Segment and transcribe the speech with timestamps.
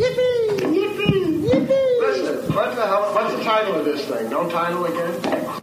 [0.00, 0.60] Yippee!
[0.76, 1.20] Yippee!
[1.48, 2.00] Yippee!
[2.00, 4.28] Listen, what the hell, what's the title of this thing?
[4.28, 5.14] No title again?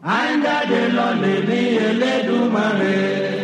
[0.02, 3.41] Àńjáde lọ lè ní Elédùmarè.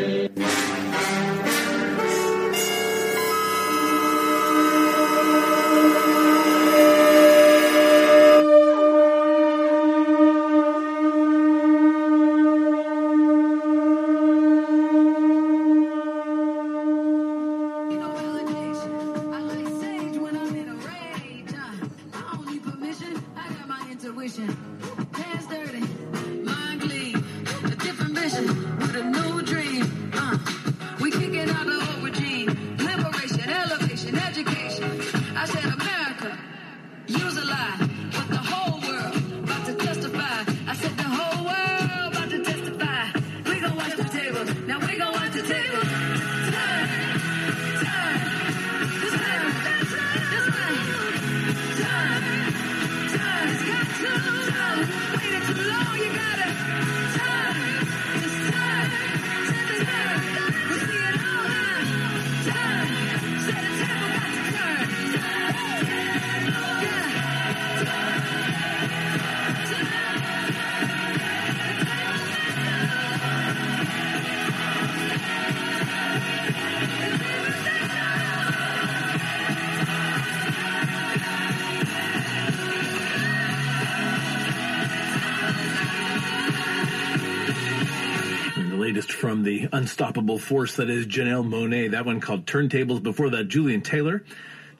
[90.37, 91.91] Unstoppable force that is Janelle Monáe.
[91.91, 93.01] That one called Turntables.
[93.01, 94.23] Before that, Julian Taylor.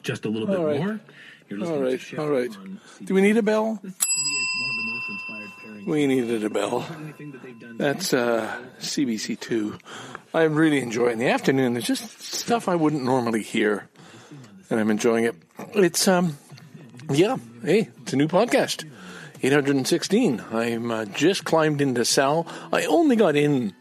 [0.04, 0.80] Just a little bit All right.
[0.80, 1.00] more.
[1.50, 3.06] You're listening All right, all right.
[3.06, 3.80] Do we need a bell?
[3.82, 5.88] This to me is one of the most inspired pairings.
[5.88, 6.88] We needed a bell.
[7.00, 7.78] Anything that they've done.
[7.78, 9.80] That's uh, CBC2.
[10.34, 11.74] I'm really enjoying the afternoon.
[11.74, 13.88] There's just stuff I wouldn't normally hear,
[14.70, 15.36] and I'm enjoying it.
[15.74, 16.38] It's, um,
[17.10, 18.86] yeah, hey, it's a new podcast.
[19.42, 20.44] 816.
[20.52, 22.46] I'm uh, just climbed into Sal.
[22.74, 23.74] I only got in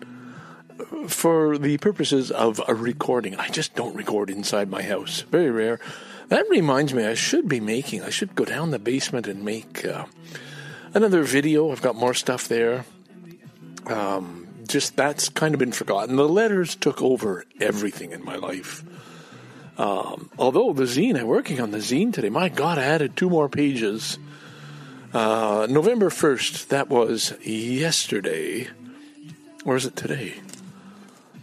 [1.09, 3.37] for the purposes of a recording.
[3.37, 5.23] I just don't record inside my house.
[5.23, 5.81] Very rare.
[6.29, 9.85] That reminds me, I should be making, I should go down the basement and make
[9.85, 10.07] uh,
[10.95, 11.71] another video.
[11.71, 12.85] I've got more stuff there.
[13.87, 16.17] Um, just that's kind of been forgotten.
[16.17, 18.83] The letters took over everything in my life.
[19.79, 22.31] Um, although the zine, I'm working on the zine today.
[22.31, 24.19] My God, I added two more pages.
[25.13, 28.69] Uh, November 1st, that was yesterday.
[29.65, 30.35] Or is it today?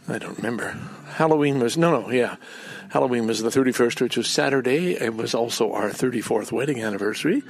[0.07, 0.77] I don't remember.
[1.07, 2.35] Halloween was, no, no, yeah.
[2.89, 4.93] Halloween was the 31st, which was Saturday.
[4.93, 7.41] It was also our 34th wedding anniversary.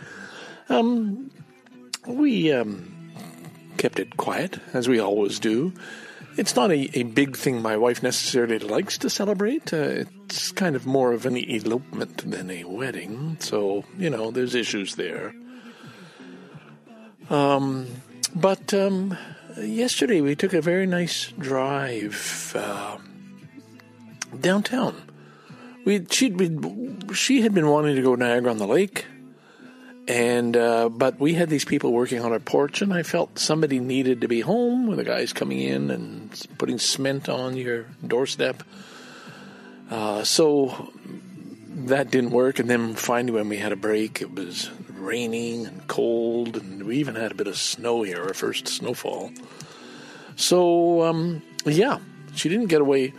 [0.69, 1.31] Um,
[2.07, 3.11] we um,
[3.77, 5.73] kept it quiet, as we always do.
[6.35, 9.73] It's not a, a big thing my wife necessarily likes to celebrate.
[9.73, 13.37] Uh, it's kind of more of an elopement than a wedding.
[13.39, 15.35] So, you know, there's issues there.
[17.29, 17.87] Um,
[18.35, 19.17] but um,
[19.57, 22.97] yesterday we took a very nice drive uh,
[24.39, 25.01] downtown.
[25.85, 29.05] We she'd been she had been wanting to go Niagara on the Lake,
[30.07, 33.79] and uh, but we had these people working on our porch, and I felt somebody
[33.79, 38.63] needed to be home when the guys coming in and putting cement on your doorstep.
[39.91, 40.91] Uh, so
[41.85, 44.69] that didn't work, and then finally when we had a break, it was
[45.03, 49.31] raining and cold, and we even had a bit of snow here, our first snowfall.
[50.35, 51.99] So um, yeah,
[52.35, 53.13] she didn't get away.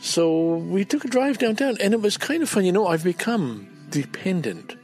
[0.00, 2.64] So we took a drive downtown, and it was kind of fun.
[2.64, 4.76] You know, I've become dependent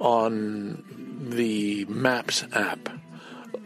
[0.00, 0.84] on
[1.30, 2.88] the Maps app.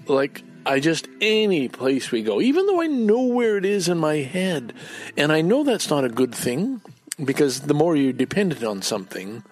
[0.06, 3.98] Like, I just, any place we go, even though I know where it is in
[3.98, 4.74] my head,
[5.16, 6.80] and I know that's not a good thing,
[7.22, 9.44] because the more you're dependent on something,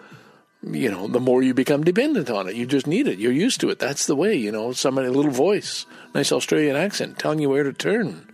[0.63, 2.55] you know, the more you become dependent on it.
[2.55, 3.19] You just need it.
[3.19, 3.79] You're used to it.
[3.79, 7.63] That's the way, you know, somebody, a little voice, nice Australian accent telling you where
[7.63, 8.27] to turn.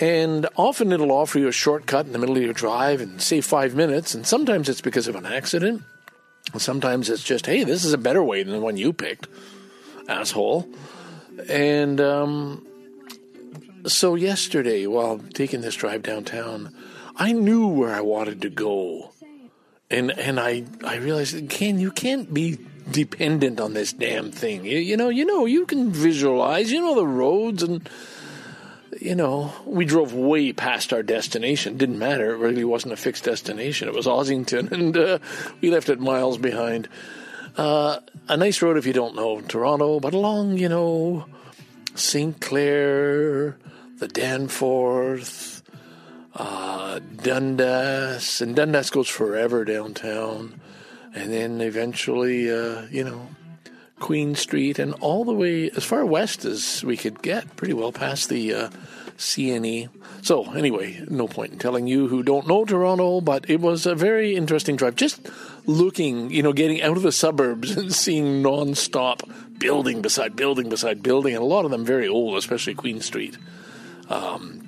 [0.00, 3.44] And often it'll offer you a shortcut in the middle of your drive and save
[3.44, 4.14] five minutes.
[4.14, 5.82] And sometimes it's because of an accident.
[6.56, 9.26] Sometimes it's just, hey, this is a better way than the one you picked,
[10.08, 10.68] asshole.
[11.48, 12.66] And um,
[13.86, 16.74] so yesterday, while taking this drive downtown,
[17.16, 19.12] I knew where I wanted to go.
[19.90, 22.58] And and I, I realized, Ken, you can't be
[22.90, 24.64] dependent on this damn thing.
[24.64, 27.88] You, you know, you know, you can visualize, you know the roads and
[29.00, 31.76] you know, we drove way past our destination.
[31.76, 32.34] Didn't matter.
[32.34, 33.88] It really wasn't a fixed destination.
[33.88, 35.18] It was Ossington, and uh,
[35.60, 36.88] we left it miles behind.
[37.56, 41.26] Uh, a nice road if you don't know Toronto, but along, you know,
[41.94, 42.40] St.
[42.40, 43.56] Clair,
[43.98, 45.49] the Danforth,
[46.34, 50.60] uh, Dundas, and Dundas goes forever downtown,
[51.14, 53.28] and then eventually, uh, you know,
[53.98, 57.92] Queen Street, and all the way as far west as we could get, pretty well
[57.92, 58.70] past the uh,
[59.18, 59.88] CNE.
[60.22, 63.94] So, anyway, no point in telling you who don't know Toronto, but it was a
[63.94, 64.96] very interesting drive.
[64.96, 65.28] Just
[65.66, 69.22] looking, you know, getting out of the suburbs and seeing non-stop
[69.58, 73.36] building beside building beside building, and a lot of them very old, especially Queen Street.
[74.08, 74.59] Um,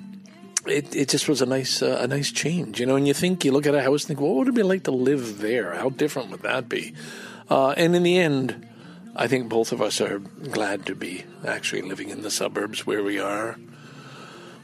[0.67, 2.95] it it just was a nice uh, a nice change, you know.
[2.95, 4.83] And you think you look at a house, and think, what would it be like
[4.83, 5.73] to live there?
[5.75, 6.93] How different would that be?
[7.49, 8.67] Uh, and in the end,
[9.15, 13.03] I think both of us are glad to be actually living in the suburbs where
[13.03, 13.57] we are,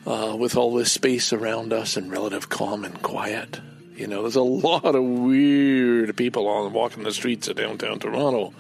[0.07, 3.59] uh, with all this space around us and relative calm and quiet.
[3.95, 8.53] You know, there's a lot of weird people on walking the streets of downtown Toronto.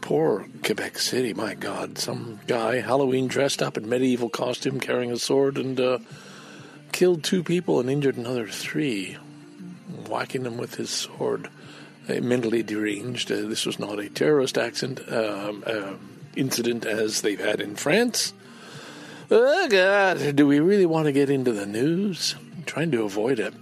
[0.00, 1.98] Poor Quebec City, my God!
[1.98, 5.98] Some guy Halloween dressed up in medieval costume, carrying a sword, and uh,
[6.96, 9.18] killed two people and injured another three,
[10.08, 11.46] whacking them with his sword.
[12.08, 13.30] Uh, mentally deranged.
[13.30, 15.92] Uh, this was not a terrorist accident, um, uh,
[16.36, 18.32] incident as they've had in France.
[19.30, 22.34] Oh, God, do we really want to get into the news?
[22.56, 23.52] I'm trying to avoid it.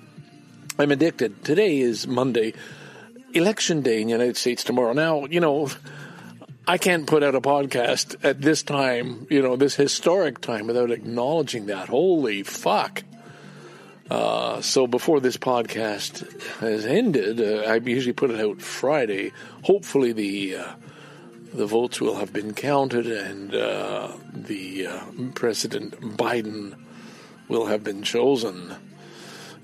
[0.78, 1.42] I'm addicted.
[1.44, 2.54] Today is Monday,
[3.32, 4.92] election day in the United States tomorrow.
[4.92, 5.70] Now, you know,
[6.68, 10.92] I can't put out a podcast at this time, you know, this historic time without
[10.92, 11.88] acknowledging that.
[11.88, 13.02] Holy fuck.
[14.10, 19.32] Uh, so before this podcast has ended, uh, I usually put it out Friday.
[19.62, 20.72] Hopefully the uh,
[21.54, 25.04] the votes will have been counted and uh, the uh,
[25.34, 26.74] President Biden
[27.48, 28.74] will have been chosen.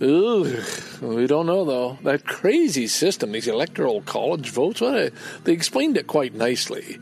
[0.00, 0.64] Ugh,
[1.02, 1.98] we don't know though.
[2.02, 4.80] That crazy system, these electoral college votes.
[4.80, 5.12] What
[5.44, 6.98] they explained it quite nicely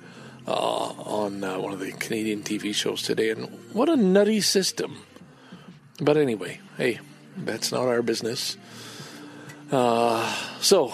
[0.49, 5.03] uh, on one of the Canadian TV shows today, and what a nutty system.
[6.01, 6.99] But anyway, hey,
[7.45, 8.57] that's not our business.
[9.71, 10.93] Uh, so,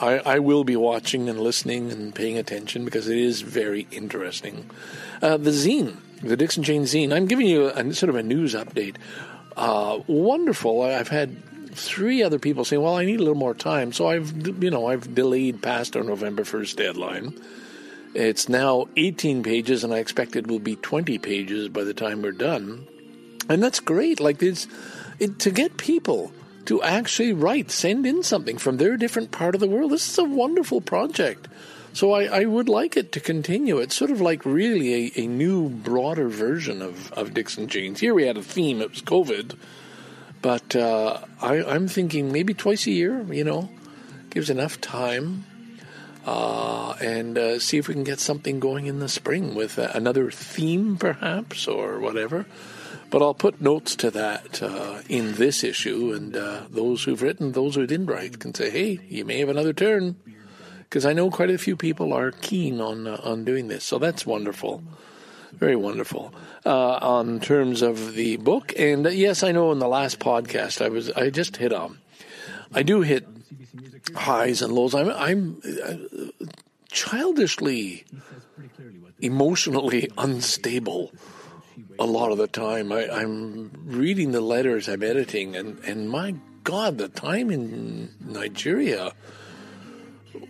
[0.00, 4.68] I, I, will be watching and listening and paying attention because it is very interesting.
[5.22, 8.22] Uh, the zine, the Dixon Jane zine, I'm giving you a, a sort of a
[8.22, 8.96] news update.
[9.56, 10.82] Uh, wonderful.
[10.82, 11.36] I've had
[11.74, 14.86] three other people saying, "Well, I need a little more time," so I've you know
[14.86, 17.40] I've delayed past our November first deadline.
[18.14, 22.22] It's now 18 pages, and I expect it will be 20 pages by the time
[22.22, 22.86] we're done,
[23.48, 24.20] and that's great.
[24.20, 24.66] Like this
[25.18, 26.32] it, to get people
[26.66, 29.90] to actually write, send in something from their different part of the world.
[29.90, 31.48] This is a wonderful project.
[31.92, 33.78] So I, I would like it to continue.
[33.78, 38.00] It's sort of like really a, a new, broader version of, of Dixon Janes.
[38.00, 39.56] Here we had a theme, it was COVID.
[40.42, 43.70] But uh, I, I'm thinking maybe twice a year, you know,
[44.30, 45.44] gives enough time.
[46.26, 49.90] Uh, and uh, see if we can get something going in the spring with uh,
[49.94, 52.46] another theme, perhaps, or whatever.
[53.14, 57.52] But I'll put notes to that uh, in this issue, and uh, those who've written,
[57.52, 60.16] those who didn't write, can say, "Hey, you may have another turn,"
[60.80, 63.84] because I know quite a few people are keen on uh, on doing this.
[63.84, 64.82] So that's wonderful,
[65.52, 66.34] very wonderful.
[66.66, 70.84] Uh, on terms of the book, and uh, yes, I know in the last podcast
[70.84, 71.98] I was I just hit um,
[72.72, 73.28] I do hit
[74.16, 74.92] highs and lows.
[74.92, 76.46] I'm I'm uh,
[76.90, 78.06] childishly,
[79.20, 81.12] emotionally unstable
[81.98, 82.92] a lot of the time.
[82.92, 86.34] I, am reading the letters I'm editing, and, and my
[86.64, 89.12] God, the time in Nigeria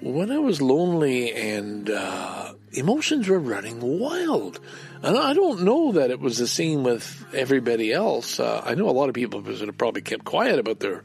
[0.00, 4.60] when I was lonely and uh, emotions were running wild.
[5.02, 8.40] And I don't know that it was the same with everybody else.
[8.40, 11.02] Uh, I know a lot of people have probably kept quiet about their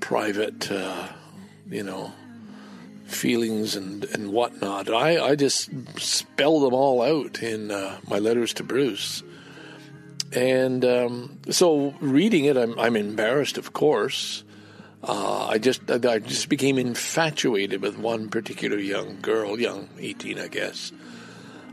[0.00, 1.08] private, uh,
[1.68, 2.12] you know,
[3.06, 4.92] feelings and, and whatnot.
[4.92, 9.22] I, I just spelled them all out in uh, my letters to Bruce.
[10.34, 14.44] And um, so reading it, I'm, I'm embarrassed, of course.
[15.02, 20.46] Uh, I just I just became infatuated with one particular young girl, young 18, I
[20.46, 20.92] guess,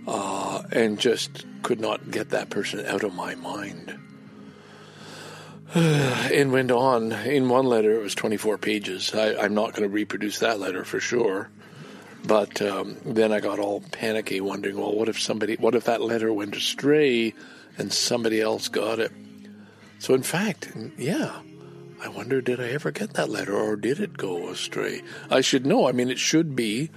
[0.07, 3.99] uh, and just could not get that person out of my mind.
[5.75, 7.11] and went on.
[7.11, 9.13] In one letter, it was 24 pages.
[9.13, 11.49] I, am not going to reproduce that letter for sure.
[12.25, 16.01] But um, then I got all panicky, wondering, well, what if somebody, what if that
[16.01, 17.33] letter went astray
[17.77, 19.11] and somebody else got it?
[19.99, 21.39] So, in fact, yeah,
[22.01, 25.01] I wonder, did I ever get that letter or did it go astray?
[25.29, 25.87] I should know.
[25.87, 26.89] I mean, it should be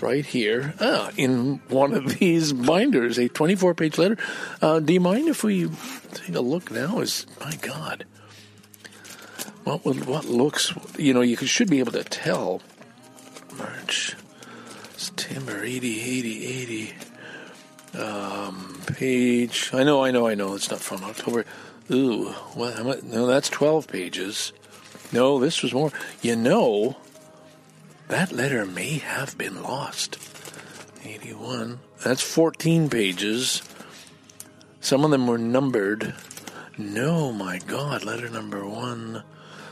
[0.00, 4.18] right here ah, in one of these binders, a 24 page letter.
[4.60, 5.70] Uh, do you mind if we
[6.12, 7.00] take a look now?
[7.00, 8.04] Is my God.
[9.64, 12.60] What, what looks, you know, you should be able to tell.
[13.56, 14.14] March,
[15.04, 16.94] September 80, 80, 80.
[17.98, 21.44] Um, page, I know, I know, I know, it's not from October.
[21.90, 23.04] Ooh, what?
[23.04, 24.54] No, that's 12 pages.
[25.12, 25.92] No, this was more.
[26.22, 26.96] You know,
[28.08, 30.16] that letter may have been lost.
[31.04, 31.80] 81.
[32.02, 33.62] That's 14 pages.
[34.80, 36.14] Some of them were numbered.
[36.78, 39.22] No, my God, letter number one,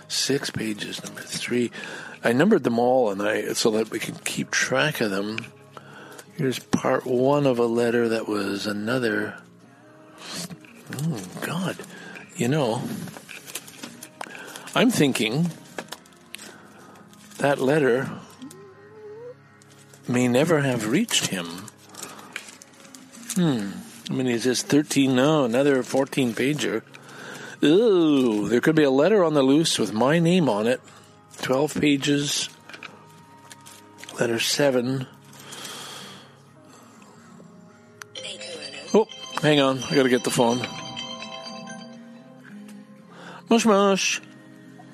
[0.09, 1.71] six pages, number three.
[2.25, 5.39] I numbered them all, and I so that we can keep track of them.
[6.35, 9.37] Here's part one of a letter that was another.
[10.99, 11.77] Oh God,
[12.37, 12.83] you know,
[14.75, 15.51] I'm thinking
[17.39, 18.11] that letter
[20.09, 21.47] may never have reached him.
[23.35, 23.71] Hmm.
[24.11, 25.15] I mean, is this 13?
[25.15, 26.83] No, another 14 pager.
[27.65, 30.81] Ooh, there could be a letter on the loose with my name on it.
[31.43, 32.49] 12 pages,
[34.19, 35.07] letter 7.
[38.95, 39.09] Oh,
[39.43, 39.79] hang on.
[39.91, 40.61] I got to get the phone.
[43.49, 44.23] Mush mush.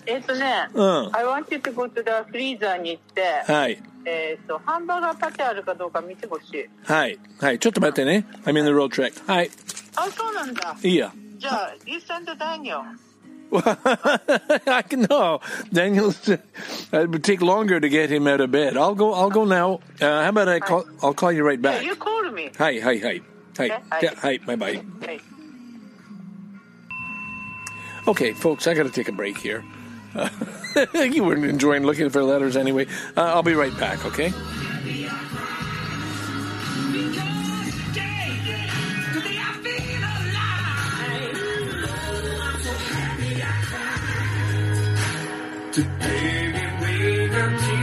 [0.06, 3.82] えっとね、うん、I want you to go to the freezer に行って、はい。
[4.06, 6.66] えっと、ハンバーガーパテあるかどうか見てほしい。
[6.82, 7.18] はい。
[7.38, 7.58] はい。
[7.58, 8.24] ちょっと待ってね。
[8.44, 9.30] I'm uh, in the Roadtrek.
[9.30, 9.50] はい。
[9.96, 10.78] あ、そうなんだ。
[10.82, 11.12] いいや。
[11.36, 12.80] じゃあ、you oh, send the Daniel.
[13.54, 15.40] I can no.
[15.72, 16.40] Daniel, it
[17.10, 18.76] would take longer to get him out of bed.
[18.76, 19.14] I'll go.
[19.14, 19.80] I'll go now.
[20.00, 20.84] Uh, how about I call?
[21.02, 21.84] I'll call you right Yeah, back.
[21.84, 22.50] you call me.
[22.58, 23.20] Hi, hi, hi,
[23.56, 23.68] hi.
[23.90, 23.98] Hi.
[24.02, 24.38] Yeah, hi.
[24.38, 24.82] Bye, bye.
[28.06, 29.64] Okay, folks, I got to take a break here.
[30.14, 30.28] Uh,
[30.94, 32.86] you weren't enjoying looking for letters anyway.
[33.16, 34.04] Uh, I'll be right back.
[34.06, 34.32] Okay.
[45.80, 47.77] Oh,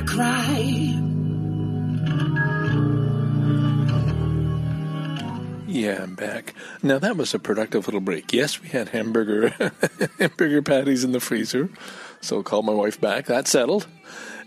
[0.00, 0.96] I cry.
[5.66, 6.54] Yeah, I'm back.
[6.82, 8.32] Now that was a productive little break.
[8.32, 9.48] Yes, we had hamburger
[10.18, 11.68] hamburger patties in the freezer,
[12.22, 13.26] so called my wife back.
[13.26, 13.86] That settled,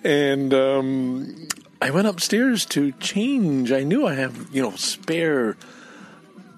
[0.03, 1.47] and um,
[1.79, 3.71] I went upstairs to change.
[3.71, 5.55] I knew I have you know spare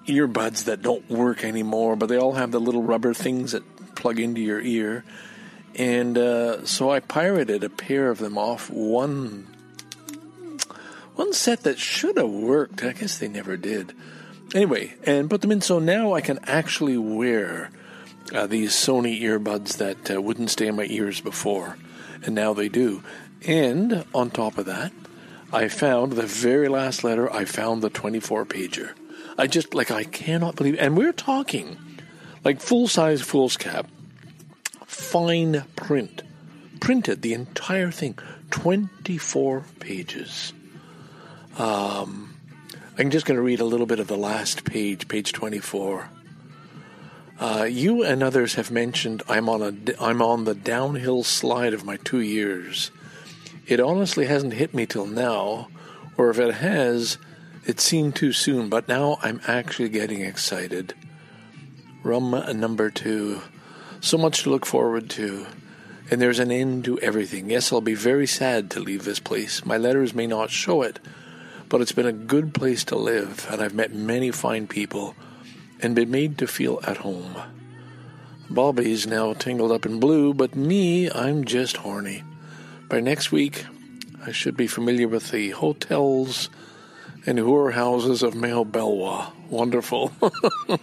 [0.06, 4.18] earbuds that don't work anymore, but they all have the little rubber things that plug
[4.18, 5.04] into your ear,
[5.76, 9.46] and uh, so I pirated a pair of them off one
[11.14, 12.82] one set that should have worked.
[12.82, 13.94] I guess they never did.
[14.54, 17.70] Anyway, and put them in so now I can actually wear
[18.32, 21.78] uh, these Sony earbuds that uh, wouldn't stay in my ears before,
[22.24, 23.02] and now they do.
[23.46, 24.92] And on top of that,
[25.52, 27.32] I found the very last letter.
[27.32, 28.92] I found the 24 pager.
[29.38, 31.76] I just like I cannot believe, and we're talking
[32.44, 33.86] like full size foolscap,
[34.96, 36.22] fine print,
[36.80, 38.18] printed the entire thing,
[38.50, 40.52] 24 pages.
[42.98, 46.08] I'm just going to read a little bit of the last page, page 24.
[47.38, 51.84] Uh, you and others have mentioned I'm on a I'm on the downhill slide of
[51.84, 52.90] my two years.
[53.66, 55.68] It honestly hasn't hit me till now,
[56.16, 57.18] or if it has,
[57.66, 58.70] it seemed too soon.
[58.70, 60.94] But now I'm actually getting excited.
[62.02, 63.42] Rum number two,
[64.00, 65.46] so much to look forward to,
[66.10, 67.50] and there's an end to everything.
[67.50, 69.64] Yes, I'll be very sad to leave this place.
[69.64, 70.98] My letters may not show it
[71.68, 75.14] but it's been a good place to live, and I've met many fine people
[75.80, 77.36] and been made to feel at home.
[78.48, 82.22] Bobby's now tangled up in blue, but me, I'm just horny.
[82.88, 83.66] By next week,
[84.24, 86.48] I should be familiar with the hotels
[87.26, 89.32] and whorehouses of Male Belwa.
[89.50, 90.12] Wonderful.
[90.22, 90.78] uh,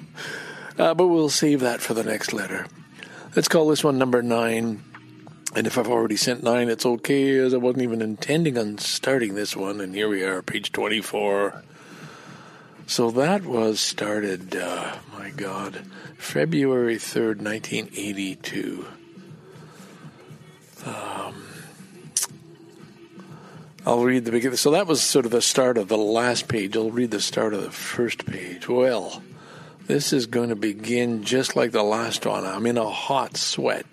[0.76, 2.68] but we'll save that for the next letter.
[3.36, 4.84] Let's call this one number nine.
[5.56, 9.34] And if I've already sent nine, it's okay, as I wasn't even intending on starting
[9.34, 9.82] this one.
[9.82, 11.64] And here we are, page 24.
[12.86, 15.82] So that was started, uh, my God,
[16.16, 18.86] February 3rd, 1982.
[20.86, 21.44] Um,
[23.84, 24.58] I'll read the beginning.
[24.58, 26.78] So that was sort of the start of the last page.
[26.78, 28.70] I'll read the start of the first page.
[28.70, 29.24] Well,
[29.88, 32.46] this is going to begin just like the last one.
[32.46, 33.86] I'm in a hot sweat.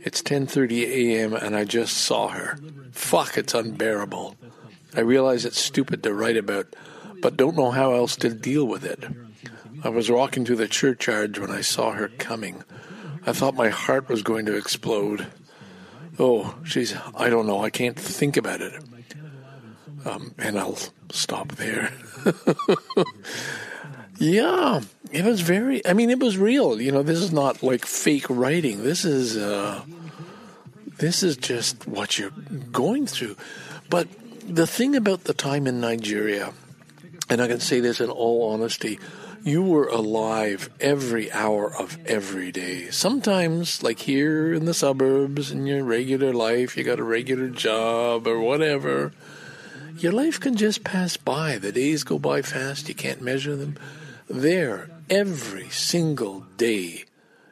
[0.00, 1.34] It's 10:30 a.m.
[1.34, 2.58] and I just saw her.
[2.92, 4.36] Fuck, it's unbearable.
[4.96, 6.74] I realize it's stupid to write about,
[7.20, 9.04] but don't know how else to deal with it.
[9.84, 12.64] I was walking to the churchyard when I saw her coming.
[13.26, 15.26] I thought my heart was going to explode.
[16.18, 18.82] Oh, she's, I don't know, I can't think about it.
[20.04, 20.78] Um, and I'll
[21.10, 21.92] stop there.
[24.18, 24.80] yeah,
[25.12, 26.80] it was very, I mean, it was real.
[26.80, 28.82] You know, this is not like fake writing.
[28.82, 29.82] This is, uh,
[30.98, 32.30] this is just what you're
[32.72, 33.36] going through.
[33.88, 34.08] But
[34.46, 36.52] the thing about the time in Nigeria,
[37.28, 38.98] and I can say this in all honesty,
[39.42, 42.90] you were alive every hour of every day.
[42.90, 48.26] Sometimes, like here in the suburbs, in your regular life, you got a regular job
[48.26, 49.12] or whatever.
[49.96, 51.58] Your life can just pass by.
[51.58, 53.78] The days go by fast, you can't measure them.
[54.28, 57.04] There, every single day,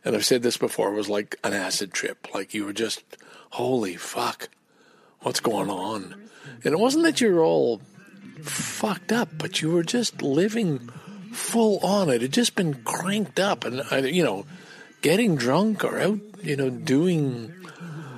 [0.05, 2.33] and I've said this before, was like an acid trip.
[2.33, 3.03] Like you were just,
[3.51, 4.49] holy fuck,
[5.21, 6.15] what's going on?
[6.65, 7.83] And it wasn't that you're all
[8.43, 10.89] fucked up, but you were just living
[11.33, 12.09] full on.
[12.09, 14.47] It had just been cranked up, and uh, you know,
[15.03, 17.53] getting drunk or out, you know, doing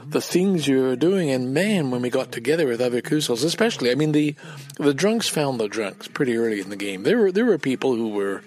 [0.06, 1.30] the things you were doing.
[1.30, 4.34] And man, when we got together with other Kusels, especially, I mean, the
[4.78, 7.02] the drunks found the drunks pretty early in the game.
[7.02, 8.42] There were there were people who were.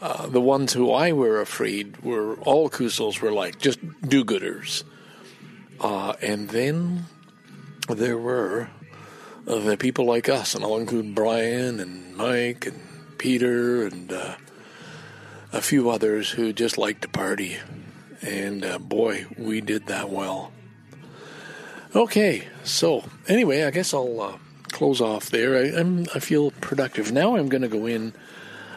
[0.00, 4.84] Uh, the ones who I were afraid were all Kusels were like just do-gooders,
[5.80, 7.06] uh, and then
[7.88, 8.70] there were
[9.48, 12.80] uh, the people like us, and I'll include Brian and Mike and
[13.18, 14.36] Peter and uh,
[15.52, 17.58] a few others who just like to party.
[18.22, 20.52] And uh, boy, we did that well.
[21.96, 24.38] Okay, so anyway, I guess I'll
[24.70, 25.56] close off there.
[25.56, 27.10] I, I'm, I feel productive.
[27.10, 28.12] Now I'm going to go in.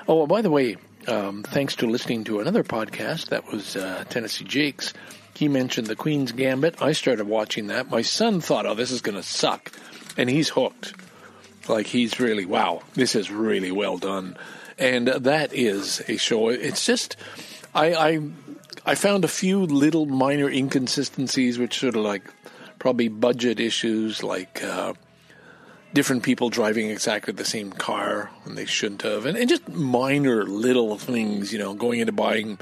[0.08, 4.46] Oh, by the way, um, thanks to listening to another podcast, that was uh, Tennessee
[4.46, 4.94] Jake's.
[5.34, 6.82] He mentioned the Queen's Gambit.
[6.82, 7.90] I started watching that.
[7.90, 9.72] My son thought, oh, this is going to suck.
[10.18, 10.94] And he's hooked.
[11.68, 14.38] Like, he's really, wow, this is really well done.
[14.78, 16.50] And that is a show.
[16.50, 17.16] It's just,
[17.74, 18.20] I, I,
[18.86, 22.24] I found a few little minor inconsistencies, which sort of like
[22.80, 24.94] probably budget issues, like uh,
[25.94, 30.46] different people driving exactly the same car when they shouldn't have, and, and just minor
[30.46, 32.58] little things, you know, going into buying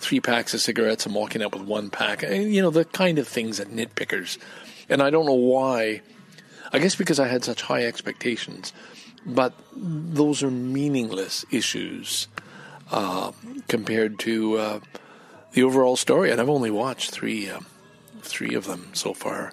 [0.00, 3.18] three packs of cigarettes and walking out with one pack, and, you know, the kind
[3.18, 4.38] of things that nitpickers.
[4.88, 6.02] And I don't know why.
[6.72, 8.72] I guess because I had such high expectations,
[9.24, 12.28] but those are meaningless issues
[12.90, 13.32] uh,
[13.68, 14.80] compared to uh,
[15.52, 16.30] the overall story.
[16.30, 17.60] And I've only watched three, uh,
[18.20, 19.52] three of them so far.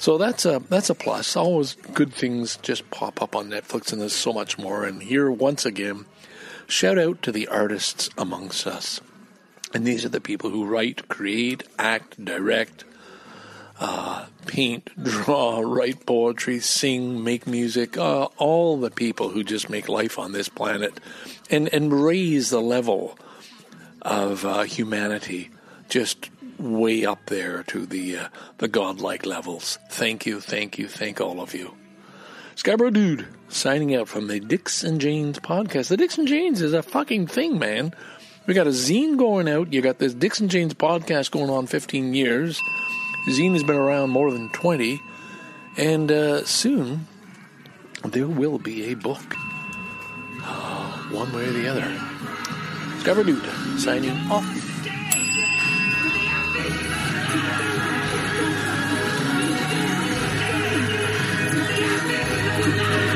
[0.00, 1.36] So that's a that's a plus.
[1.36, 4.86] Always good things just pop up on Netflix, and there's so much more.
[4.86, 6.06] And here once again,
[6.66, 9.02] shout out to the artists amongst us.
[9.74, 12.84] And these are the people who write, create, act, direct,
[13.78, 19.86] uh, paint, draw, write poetry, sing, make music, uh, all the people who just make
[19.86, 20.98] life on this planet
[21.50, 23.18] and, and raise the level
[24.00, 25.50] of uh, humanity
[25.90, 26.30] just
[26.60, 29.78] way up there to the uh, the godlike levels.
[29.88, 31.74] Thank you, thank you, thank all of you.
[32.54, 35.88] Scarborough Dude signing out from the Dix and Janes podcast.
[35.88, 37.94] The Dix and Janes is a fucking thing, man.
[38.46, 39.72] We got a zine going out.
[39.72, 42.60] You got this Dix and Janes podcast going on 15 years.
[43.28, 45.00] Zine has been around more than 20.
[45.76, 47.06] And uh, soon,
[48.04, 49.36] there will be a book.
[50.42, 53.00] Uh, one way or the other.
[53.00, 54.69] Scarborough Dude signing off.
[56.52, 56.66] Oh, uh,
[61.54, 63.09] the deal?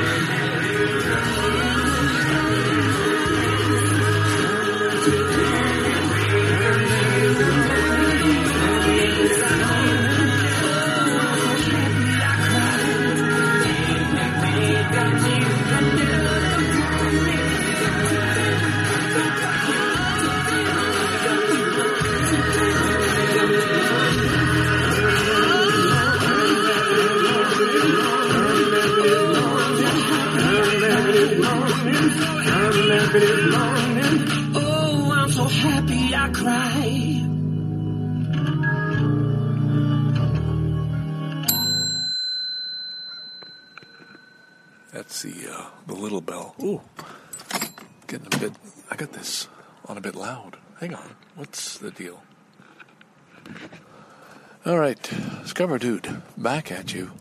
[54.65, 55.11] All right,
[55.45, 57.11] Scarborough Dude, back at you.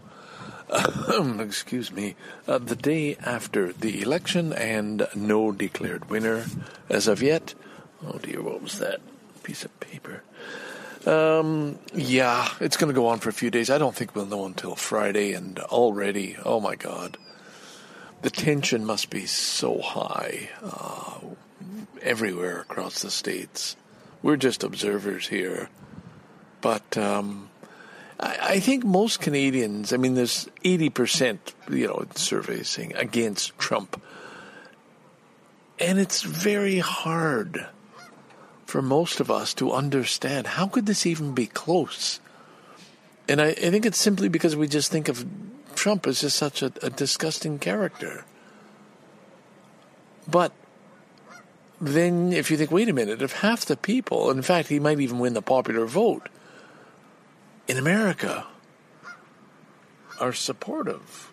[1.38, 2.16] Excuse me.
[2.48, 6.46] Uh, the day after the election and no declared winner
[6.88, 7.52] as of yet.
[8.02, 9.02] Oh dear, what was that
[9.42, 10.22] piece of paper?
[11.04, 13.68] Um, yeah, it's going to go on for a few days.
[13.68, 17.18] I don't think we'll know until Friday, and already, oh my God,
[18.22, 21.18] the tension must be so high uh,
[22.00, 23.76] everywhere across the states.
[24.22, 25.68] We're just observers here.
[26.64, 27.50] But um,
[28.18, 34.00] I, I think most Canadians, I mean, there's 80%, you know, surveys saying against Trump.
[35.78, 37.66] And it's very hard
[38.64, 42.18] for most of us to understand how could this even be close?
[43.28, 45.26] And I, I think it's simply because we just think of
[45.74, 48.24] Trump as just such a, a disgusting character.
[50.26, 50.52] But
[51.78, 54.98] then if you think, wait a minute, if half the people, in fact, he might
[54.98, 56.30] even win the popular vote
[57.66, 58.46] in America,
[60.20, 61.32] are supportive,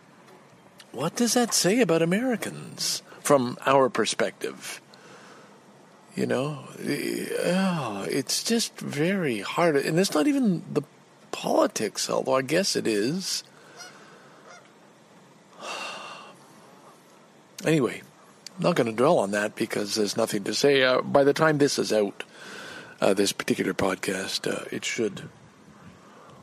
[0.91, 4.81] what does that say about Americans from our perspective?
[6.15, 9.77] You know, oh, it's just very hard.
[9.77, 10.81] And it's not even the
[11.31, 13.43] politics, although I guess it is.
[17.63, 18.01] Anyway,
[18.57, 20.81] I'm not going to dwell on that because there's nothing to say.
[20.81, 22.23] Uh, by the time this is out,
[22.99, 25.29] uh, this particular podcast, uh, it should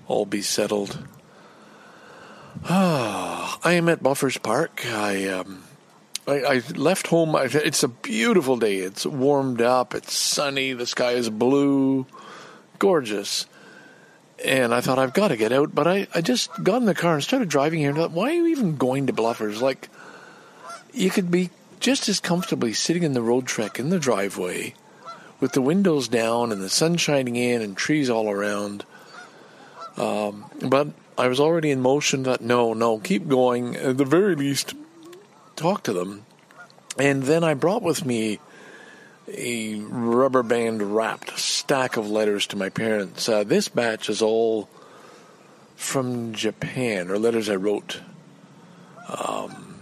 [0.08, 1.06] all be settled.
[2.64, 4.84] Ah, I am at Bluffers Park.
[4.86, 5.62] I um,
[6.26, 7.36] I, I left home.
[7.36, 8.78] I, it's a beautiful day.
[8.78, 9.94] It's warmed up.
[9.94, 10.72] It's sunny.
[10.72, 12.06] The sky is blue,
[12.78, 13.46] gorgeous.
[14.44, 16.94] And I thought I've got to get out, but I, I just got in the
[16.94, 17.90] car and started driving here.
[17.90, 19.60] And thought, why are you even going to Bluffers?
[19.60, 19.88] Like,
[20.92, 24.74] you could be just as comfortably sitting in the Roadtrek in the driveway,
[25.40, 28.84] with the windows down and the sun shining in and trees all around.
[29.98, 32.22] Um, but I was already in motion.
[32.22, 33.76] That no, no, keep going.
[33.76, 34.74] At the very least,
[35.56, 36.24] talk to them.
[36.98, 38.40] And then I brought with me
[39.28, 43.28] a rubber band wrapped stack of letters to my parents.
[43.28, 44.68] Uh, this batch is all
[45.76, 48.00] from Japan, or letters I wrote.
[49.08, 49.76] Um,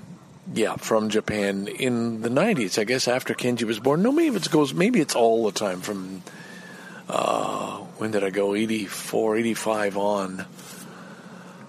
[0.53, 4.03] yeah, from Japan in the '90s, I guess after Kenji was born.
[4.03, 4.73] No, maybe it goes.
[4.73, 6.23] Maybe it's all the time from.
[7.09, 8.55] Uh, when did I go?
[8.55, 10.47] 84, 85 on.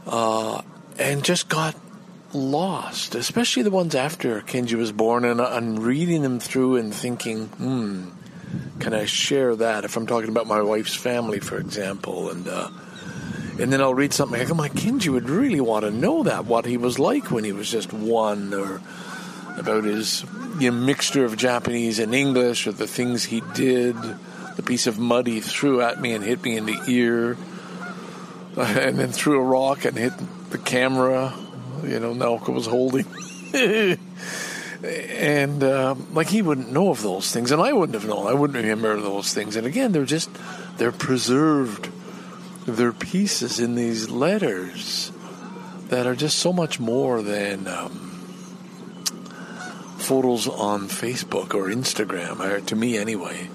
[0.06, 0.62] Uh,
[1.00, 1.76] and just got
[2.34, 7.48] lost, especially the ones after Kenji was born, and I'm reading them through and thinking,
[7.48, 8.10] hmm,
[8.80, 9.86] can I share that?
[9.86, 12.70] If I'm talking about my wife's family, for example, and uh,
[13.60, 16.46] and then I'll read something like, oh, my Kenji would really want to know that,
[16.46, 18.82] what he was like when he was just one, or
[19.58, 20.24] about his
[20.60, 23.96] you know, mixture of Japanese and English, or the things he did,
[24.58, 27.38] the piece of mud he threw at me and hit me in the ear,
[28.58, 30.14] and then threw a rock and hit
[30.50, 31.34] the camera
[31.84, 33.06] you know, Nelka was holding.
[34.84, 38.28] and uh, like he wouldn't know of those things, and I wouldn't have known.
[38.28, 39.56] I wouldn't remember those things.
[39.56, 40.30] And again, they're just
[40.78, 41.90] they're preserved.
[42.66, 45.12] They're pieces in these letters
[45.88, 47.92] that are just so much more than um,
[50.00, 53.50] photos on Facebook or Instagram, or to me anyway.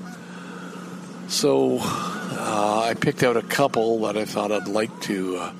[1.32, 5.36] So uh, I picked out a couple that I thought I'd like to.
[5.38, 5.52] Uh,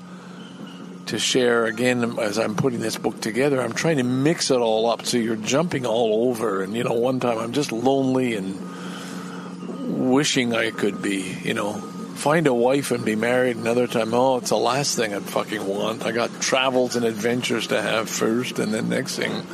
[1.07, 3.59] to share again as I'm putting this book together.
[3.59, 6.63] I'm trying to mix it all up so you're jumping all over.
[6.63, 11.73] And you know, one time I'm just lonely and wishing I could be, you know,
[11.73, 13.57] find a wife and be married.
[13.57, 16.05] Another time, oh, it's the last thing I'd fucking want.
[16.05, 19.45] I got travels and adventures to have first, and then next thing,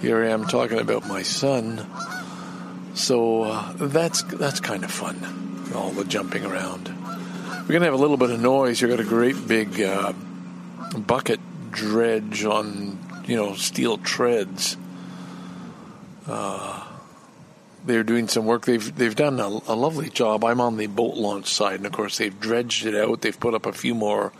[0.00, 1.86] here I am talking about my son.
[2.94, 6.88] So uh, that's that's kind of fun, all the jumping around.
[6.88, 8.80] We're gonna have a little bit of noise.
[8.80, 9.80] You've got a great big.
[9.80, 10.12] Uh,
[10.98, 14.76] bucket dredge on you know steel treads.
[16.26, 16.86] Uh,
[17.84, 18.64] they're doing some work.
[18.64, 20.44] They've they've done a, a, lovely job.
[20.44, 23.22] I'm on the boat launch side, and of course they've dredged it out.
[23.22, 24.32] They've put up a few more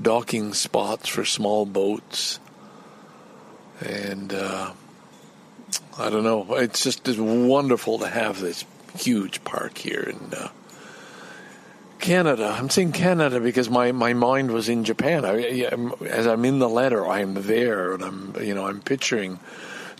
[0.00, 2.38] docking spots for small boats,
[3.80, 4.72] and uh,
[5.98, 6.54] I don't know.
[6.54, 8.64] It's just it's wonderful to have this
[8.98, 10.48] huge park here, in uh,
[12.00, 12.56] Canada.
[12.58, 15.24] I'm saying Canada because my, my mind was in Japan.
[15.24, 15.68] I,
[16.06, 19.38] as I'm in the letter, I'm there, and I'm you know I'm picturing,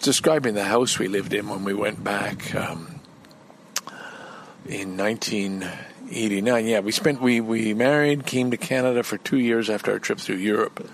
[0.01, 3.01] describing the house we lived in when we went back um,
[4.67, 6.67] in 1989.
[6.67, 10.19] Yeah, we spent we we married, came to Canada for two years after our trip
[10.19, 10.89] through Europe,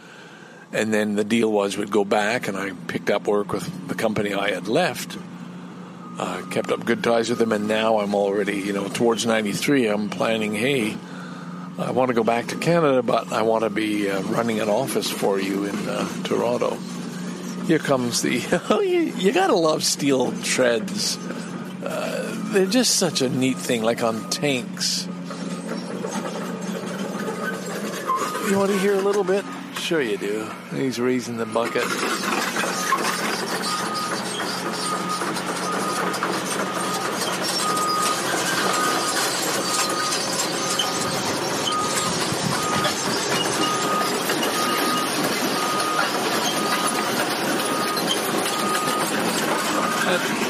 [0.73, 3.95] and then the deal was we'd go back, and I picked up work with the
[3.95, 5.17] company I had left.
[6.19, 9.87] Uh, kept up good ties with them, and now I'm already, you know, towards 93.
[9.87, 10.97] I'm planning, hey,
[11.79, 14.71] I want to go back to Canada, but I want to be uh, running an
[14.71, 16.79] office for you in uh, Toronto.
[17.67, 18.43] Here comes the.
[18.71, 21.19] Oh, you, you gotta love steel treads.
[21.85, 25.07] Uh, they're just such a neat thing, like on tanks.
[28.49, 29.45] You want to hear a little bit?
[29.87, 30.45] sure you do.
[30.75, 31.85] He's raising the bucket.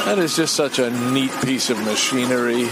[0.06, 2.70] That is just such a neat piece of machinery.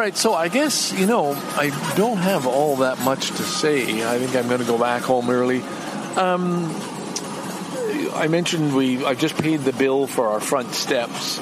[0.00, 3.82] Right, so I guess, you know, I don't have all that much to say.
[4.02, 5.60] I think I'm going to go back home early.
[6.16, 6.74] Um,
[8.14, 11.36] I mentioned we I just paid the bill for our front steps,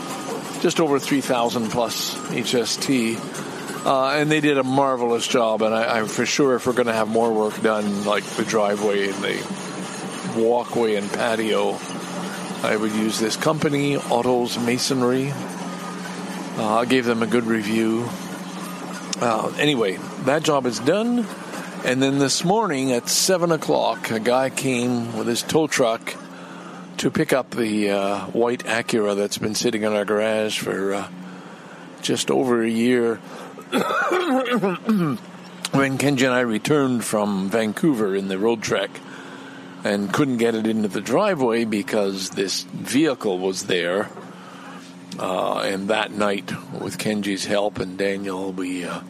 [0.60, 3.86] just over 3000 plus HST.
[3.86, 6.88] Uh, and they did a marvelous job, and I, I'm for sure if we're going
[6.88, 11.78] to have more work done, like the driveway and the walkway and patio,
[12.64, 15.30] I would use this company, Otto's Masonry.
[15.30, 18.08] Uh, I gave them a good review.
[19.20, 21.26] Uh, anyway, that job is done.
[21.84, 26.14] And then this morning at 7 o'clock, a guy came with his tow truck
[26.98, 31.08] to pick up the uh, white Acura that's been sitting in our garage for uh,
[32.02, 33.16] just over a year.
[35.72, 38.88] when Kenji and I returned from Vancouver in the Roadtrek
[39.84, 44.10] and couldn't get it into the driveway because this vehicle was there.
[45.16, 49.00] Uh, and that night, with Kenji's help and Daniel, we uh,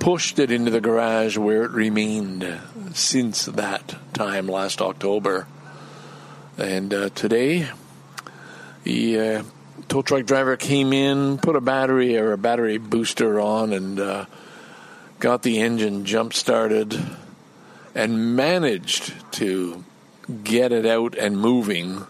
[0.00, 2.60] pushed it into the garage where it remained
[2.92, 5.46] since that time last October.
[6.58, 7.68] And uh, today,
[8.84, 9.42] the uh,
[9.88, 14.26] tow truck driver came in, put a battery or a battery booster on, and uh,
[15.18, 16.98] got the engine jump started
[17.94, 19.84] and managed to
[20.44, 22.06] get it out and moving.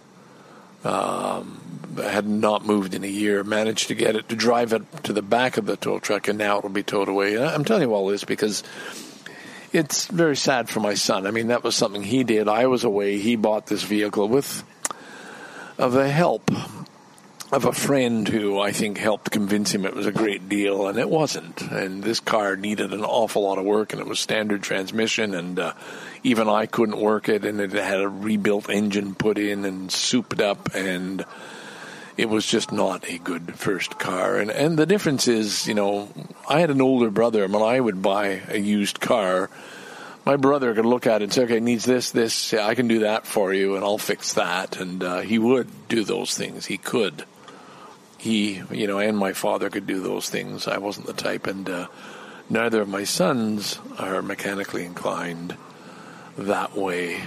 [0.84, 1.59] Um,
[1.96, 3.42] had not moved in a year.
[3.44, 6.38] Managed to get it to drive it to the back of the tow truck, and
[6.38, 7.42] now it'll be towed away.
[7.42, 8.62] I'm telling you all this because
[9.72, 11.26] it's very sad for my son.
[11.26, 12.48] I mean, that was something he did.
[12.48, 13.18] I was away.
[13.18, 14.64] He bought this vehicle with
[15.78, 16.50] of the help
[17.52, 20.98] of a friend who I think helped convince him it was a great deal, and
[20.98, 21.60] it wasn't.
[21.62, 25.58] And this car needed an awful lot of work, and it was standard transmission, and
[25.58, 25.72] uh,
[26.22, 30.40] even I couldn't work it, and it had a rebuilt engine put in and souped
[30.40, 31.24] up, and
[32.16, 34.38] it was just not a good first car.
[34.38, 36.08] And and the difference is, you know,
[36.48, 39.50] I had an older brother, and when I would buy a used car.
[40.26, 42.52] My brother could look at it and say, "Okay, needs this, this.
[42.52, 45.66] Yeah, I can do that for you, and I'll fix that." And uh, he would
[45.88, 46.66] do those things.
[46.66, 47.24] He could
[48.20, 50.68] he, you know, and my father could do those things.
[50.68, 51.86] I wasn't the type, and uh,
[52.50, 55.56] neither of my sons are mechanically inclined
[56.36, 57.22] that way.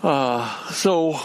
[0.00, 1.18] Uh, so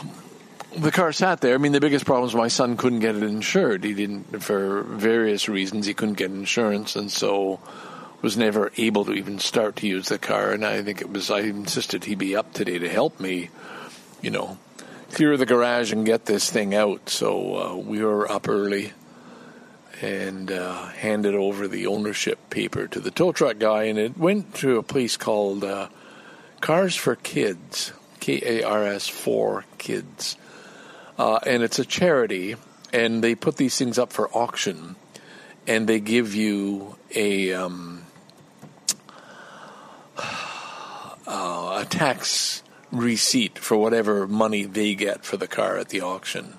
[0.78, 1.56] the car sat there.
[1.56, 3.84] I mean, the biggest problem was my son couldn't get it insured.
[3.84, 7.60] He didn't, for various reasons, he couldn't get insurance, and so
[8.22, 10.52] was never able to even start to use the car.
[10.52, 13.50] And I think it was, I insisted he be up today to help me,
[14.22, 14.58] you know,
[15.12, 17.10] clear the garage and get this thing out.
[17.10, 18.94] So uh, we were up early
[20.02, 24.54] and uh, handed over the ownership paper to the tow truck guy, and it went
[24.56, 25.90] to a place called uh,
[26.62, 30.38] Cars for Kids, K A R S for Kids,
[31.17, 32.56] uh, and it's a charity,
[32.93, 34.95] and they put these things up for auction,
[35.65, 38.03] and they give you a um,
[40.17, 46.53] uh, a tax receipt for whatever money they get for the car at the auction.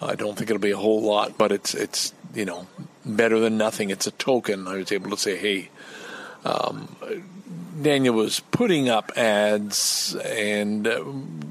[0.00, 2.66] I don't think it'll be a whole lot, but it's it's you know
[3.04, 3.90] better than nothing.
[3.90, 4.68] It's a token.
[4.68, 5.70] I was able to say, hey,
[6.44, 6.96] um,
[7.80, 11.04] Daniel was putting up ads, and uh,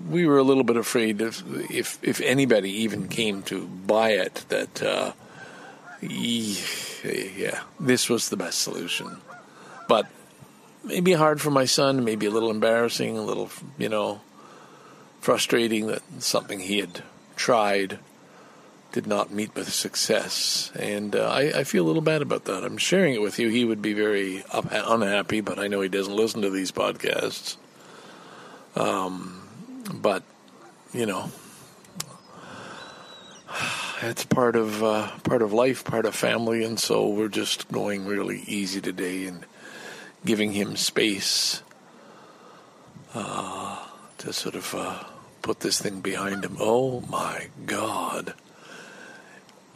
[0.10, 4.46] we were a little bit afraid if if, if anybody even came to buy it
[4.50, 4.82] that.
[4.82, 5.14] Uh,
[6.00, 9.18] yeah, this was the best solution.
[9.88, 10.08] But
[10.84, 14.22] maybe hard for my son, maybe a little embarrassing, a little, you know,
[15.22, 17.04] frustrating that something he had
[17.36, 18.00] tried
[18.92, 20.72] did not meet with success.
[20.76, 22.64] And uh, I, I, feel a little bad about that.
[22.64, 23.50] I'm sharing it with you.
[23.50, 27.58] He would be very up, unhappy, but I know he doesn't listen to these podcasts.
[28.76, 29.48] Um,
[29.94, 30.24] but,
[30.94, 31.32] you know,
[34.02, 38.06] it's part of uh, part of life, part of family, and so we're just going
[38.06, 39.46] really easy today and
[40.26, 41.64] giving him space
[43.16, 43.84] uh,
[44.20, 45.04] to sort of uh,
[45.42, 46.58] put this thing behind him.
[46.60, 48.34] Oh my God.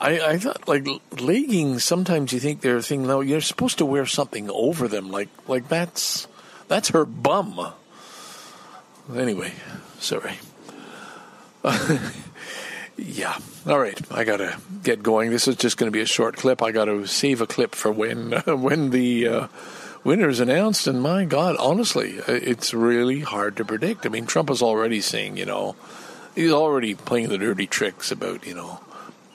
[0.01, 0.87] I, I thought like
[1.19, 1.83] leggings.
[1.83, 3.03] Sometimes you think they're a thing.
[3.03, 3.21] though.
[3.21, 5.11] you're supposed to wear something over them.
[5.11, 6.27] Like like that's
[6.67, 7.73] that's her bum.
[9.15, 9.53] Anyway,
[9.99, 10.39] sorry.
[12.97, 13.37] yeah.
[13.67, 13.99] All right.
[14.11, 15.29] I gotta get going.
[15.29, 16.63] This is just going to be a short clip.
[16.63, 19.47] I got to save a clip for when when the uh,
[20.03, 20.87] is announced.
[20.87, 24.07] And my God, honestly, uh, it's really hard to predict.
[24.07, 25.75] I mean, Trump is already saying, you know,
[26.33, 28.79] he's already playing the dirty tricks about, you know,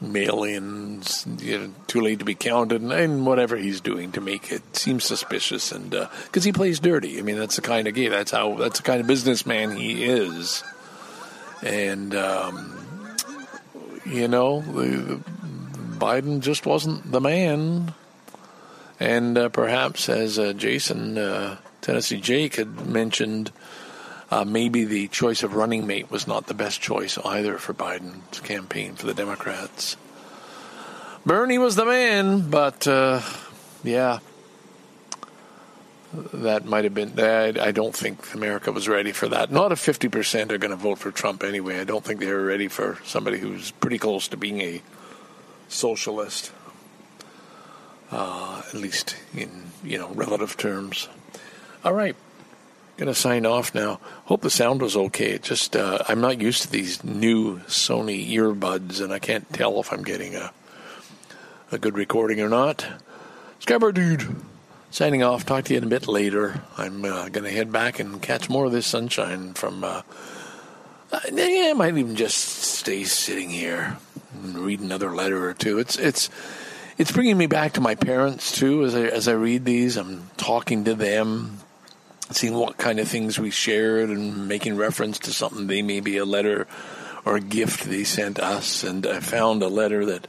[0.01, 4.53] mail-ins, you know, too late to be counted, and, and, whatever he's doing to make
[4.53, 7.19] it seem suspicious, and because uh, he plays dirty.
[7.19, 8.09] I mean, that's the kind of guy.
[8.09, 8.55] That's how.
[8.55, 10.63] That's the kind of businessman he is.
[11.63, 13.17] And, um,
[14.05, 15.21] you know, the, the
[15.99, 17.95] Biden just wasn't the man.
[19.01, 23.51] And uh, perhaps, as uh, Jason, uh, Tennessee Jake, had mentioned,
[24.31, 28.41] uh, maybe the choice of running mate was not the best choice either for Biden's
[28.41, 29.97] campaign for the Democrats.
[31.25, 33.21] Bernie was the man, but uh,
[33.83, 34.21] yeah,
[36.13, 37.19] that might have been.
[37.19, 39.51] I, I don't think America was ready for that.
[39.51, 41.81] Not if 50% are going to vote for Trump anyway.
[41.81, 44.83] I don't think they were ready for somebody who's pretty close to being a
[45.69, 46.53] socialist,
[48.11, 51.09] uh, at least in you know relative terms.
[51.85, 52.17] All right,
[52.97, 54.01] gonna sign off now.
[54.25, 55.33] Hope the sound was okay.
[55.33, 59.81] It just uh, I'm not used to these new Sony earbuds, and I can't tell
[59.81, 60.53] if I'm getting a
[61.73, 62.87] a good recording or not.
[63.59, 64.37] Scarborough dude.
[64.91, 65.45] Signing off.
[65.45, 66.63] Talk to you in a bit later.
[66.79, 69.85] I'm uh, going to head back and catch more of this sunshine from.
[69.85, 70.03] Uh,
[71.13, 73.99] uh, yeah, I might even just stay sitting here
[74.33, 75.79] and read another letter or two.
[75.79, 76.31] It's it's
[76.99, 78.85] it's bringing me back to my parents too.
[78.85, 81.59] As I as I read these, I'm talking to them,
[82.31, 86.25] seeing what kind of things we shared, and making reference to something they maybe a
[86.25, 86.67] letter
[87.25, 88.85] or a gift they sent us.
[88.85, 90.27] And I found a letter that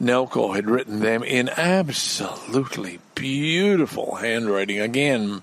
[0.00, 4.80] Nelko had written them in absolutely beautiful handwriting.
[4.80, 5.42] Again,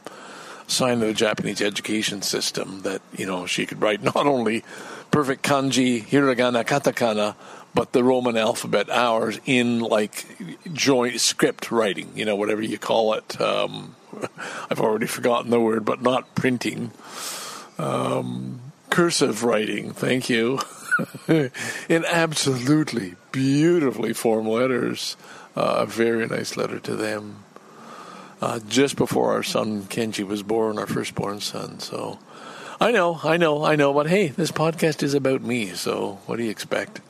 [0.67, 4.63] sign of the Japanese education system that, you know, she could write not only
[5.09, 7.35] perfect kanji, hiragana, katakana,
[7.73, 10.25] but the Roman alphabet, ours, in like
[10.73, 13.39] joint script writing, you know, whatever you call it.
[13.39, 13.95] Um,
[14.69, 16.91] I've already forgotten the word, but not printing.
[17.77, 20.59] Um, cursive writing, thank you.
[21.27, 25.15] in absolutely beautifully formed letters.
[25.55, 27.43] Uh, a very nice letter to them.
[28.41, 31.79] Uh, just before our son Kenji was born, our firstborn son.
[31.79, 32.19] So
[32.79, 36.37] I know, I know, I know, but hey, this podcast is about me, so what
[36.37, 37.01] do you expect?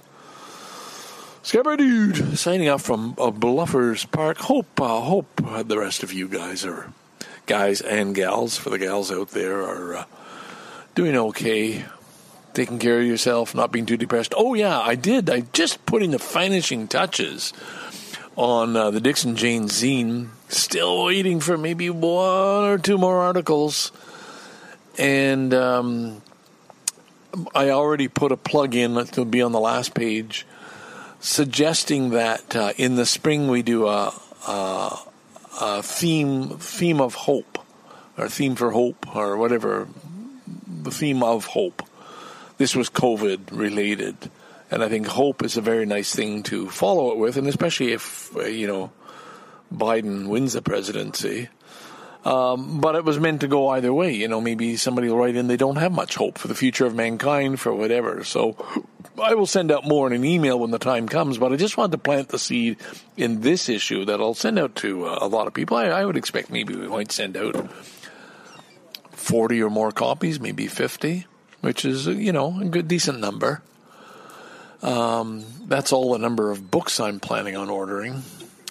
[1.43, 4.38] Scarborough Dude signing off from uh, Bluffers Park.
[4.38, 6.93] Hope, uh, hope the rest of you guys are,
[7.47, 10.06] guys and gals, for the gals out there, are uh,
[10.93, 11.86] doing okay
[12.54, 14.34] taking care of yourself, not being too depressed.
[14.38, 15.30] Oh yeah, I did.
[15.30, 17.54] I just putting the finishing touches
[18.36, 20.30] on uh, the Dixon Jane zine.
[20.49, 23.91] Still waiting for maybe one or two more articles,
[24.97, 26.21] and um,
[27.56, 30.45] I already put a plug in that'll be on the last page,
[31.21, 34.13] suggesting that uh, in the spring we do a,
[34.47, 34.99] a,
[35.62, 37.57] a theme theme of hope,
[38.17, 39.88] or theme for hope, or whatever
[40.84, 41.84] the theme of hope
[42.57, 44.15] this was COVID related.
[44.69, 47.91] And I think hope is a very nice thing to follow it with, and especially
[47.91, 48.91] if, uh, you know,
[49.73, 51.49] Biden wins the presidency.
[52.23, 54.13] Um, but it was meant to go either way.
[54.13, 56.86] You know, maybe somebody will write in they don't have much hope for the future
[56.86, 58.23] of mankind, for whatever.
[58.23, 58.55] So
[59.21, 61.39] I will send out more in an email when the time comes.
[61.39, 62.77] But I just wanted to plant the seed
[63.17, 65.77] in this issue that I'll send out to uh, a lot of people.
[65.77, 67.69] I, I would expect maybe we might send out
[69.12, 71.25] 40 or more copies, maybe 50
[71.62, 73.62] which is you know a good decent number.
[74.81, 78.23] Um, that's all the number of books I'm planning on ordering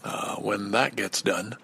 [0.05, 1.57] uh, when that gets done.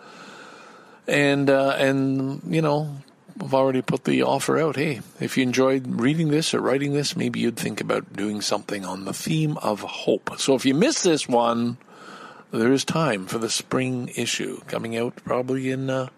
[1.09, 2.97] And uh, and you know
[3.43, 4.77] I've already put the offer out.
[4.77, 8.85] Hey, if you enjoyed reading this or writing this, maybe you'd think about doing something
[8.85, 10.31] on the theme of hope.
[10.39, 11.77] So if you miss this one,
[12.51, 15.91] there is time for the spring issue coming out probably in.
[15.91, 16.09] Uh,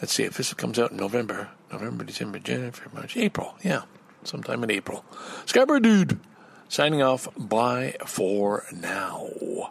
[0.00, 3.56] let's see if this comes out in November, November, December, January, March, April.
[3.62, 3.82] Yeah,
[4.22, 5.04] sometime in April.
[5.46, 6.20] Scarborough Dude
[6.68, 7.28] signing off.
[7.36, 9.70] Bye for now.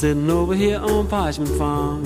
[0.00, 2.02] Sitting over here on Parchman Farm.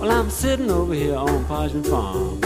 [0.00, 2.40] Well, I'm sitting over here on Parchman Farm.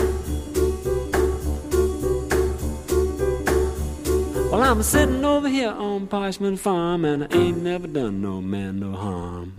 [4.50, 8.78] Well, I'm sitting over here on Parchman Farm, and I ain't never done no man
[8.78, 9.54] no harm.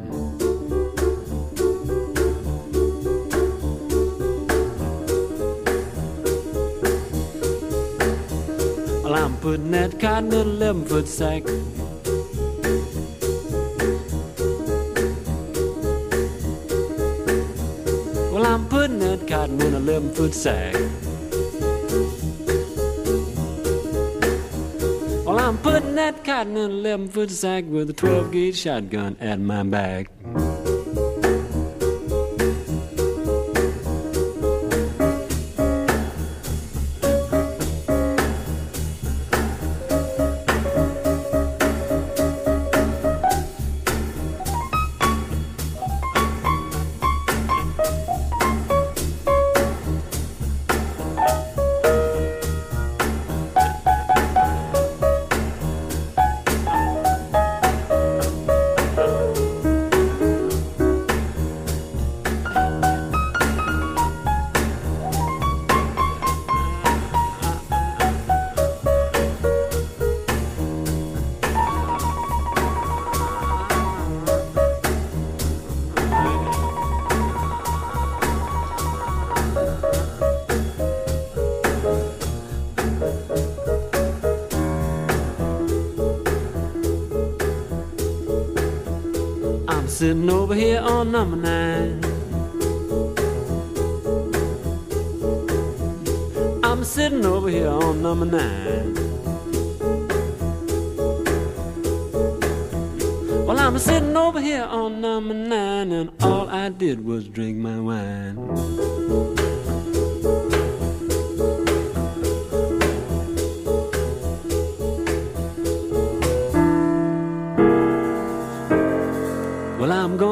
[9.45, 11.43] In an 11 foot sack.
[18.31, 20.75] Well, I'm putting that cotton in a 11 foot sack.
[25.25, 29.17] Well, I'm putting that cotton in an 11 foot sack with a 12 gauge shotgun
[29.19, 30.12] at my back.
[89.93, 92.03] Sitting over here on number nine.
[96.63, 98.95] I'm sitting over here on number nine.
[103.45, 107.79] Well, I'm sitting over here on number nine, and all I did was drink my
[107.79, 109.42] wine.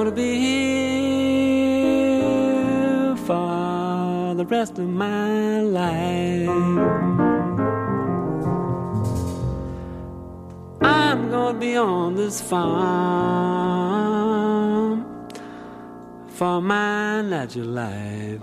[0.04, 2.26] Gonna be here
[3.18, 6.50] for the rest of my life.
[10.82, 12.66] I'm gonna be on this farm
[16.30, 18.42] for my natural life.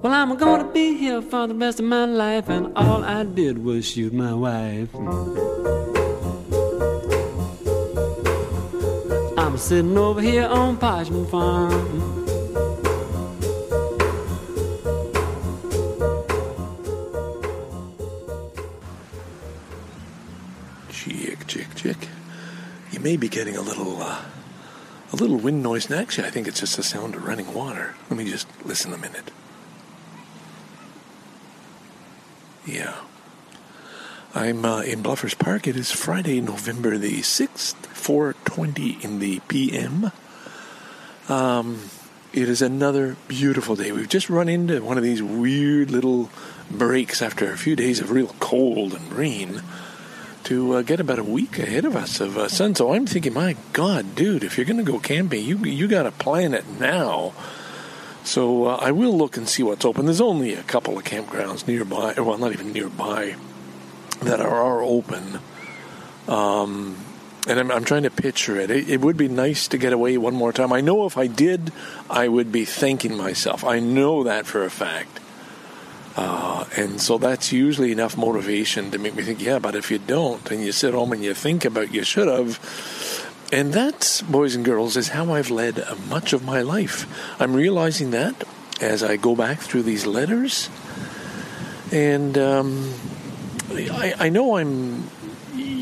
[0.00, 3.64] Well, I'm gonna be here for the rest of my life, and all I did
[3.64, 4.94] was shoot my wife.
[9.56, 12.26] I'm sitting over here on Parchman Farm.
[20.90, 21.96] Chick, chick, chick.
[22.92, 24.20] You may be getting a little, uh,
[25.14, 25.86] a little wind noise.
[25.86, 27.94] And actually, I think it's just the sound of running water.
[28.10, 29.30] Let me just listen a minute.
[32.66, 32.94] Yeah.
[34.34, 35.66] I'm uh, in Bluffers Park.
[35.66, 37.74] It is Friday, November the 6th,
[38.06, 40.12] 4.20 in the p.m.
[41.28, 41.80] Um,
[42.32, 43.90] it is another beautiful day.
[43.90, 46.30] We've just run into one of these weird little
[46.70, 49.60] breaks after a few days of real cold and rain
[50.44, 52.76] to uh, get about a week ahead of us of uh, sun.
[52.76, 56.04] So I'm thinking, my God, dude, if you're going to go camping, you you got
[56.04, 57.32] to plan it now.
[58.22, 60.04] So uh, I will look and see what's open.
[60.04, 63.34] There's only a couple of campgrounds nearby, well, not even nearby,
[64.20, 65.40] that are, are open.
[66.28, 67.05] Um,
[67.46, 68.70] and I'm, I'm trying to picture it.
[68.70, 68.88] it.
[68.88, 70.72] It would be nice to get away one more time.
[70.72, 71.72] I know if I did,
[72.10, 73.64] I would be thanking myself.
[73.64, 75.20] I know that for a fact.
[76.16, 79.98] Uh, and so that's usually enough motivation to make me think, yeah, but if you
[79.98, 82.58] don't, and you sit home and you think about you should have,
[83.52, 87.06] and that, boys and girls, is how I've led much of my life.
[87.38, 88.44] I'm realizing that
[88.80, 90.70] as I go back through these letters,
[91.92, 92.92] and um,
[93.70, 95.08] I, I know I'm.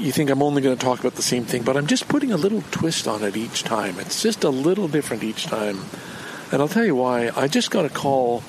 [0.04, 2.30] You think I'm only going to talk about the same thing, but I'm just putting
[2.30, 3.98] a little twist on it each time.
[3.98, 5.80] It's just a little different each time.
[6.52, 7.30] And I'll tell you why.
[7.34, 8.42] I just got a call,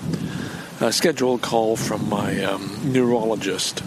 [0.82, 3.84] a scheduled call from my um, neurologist.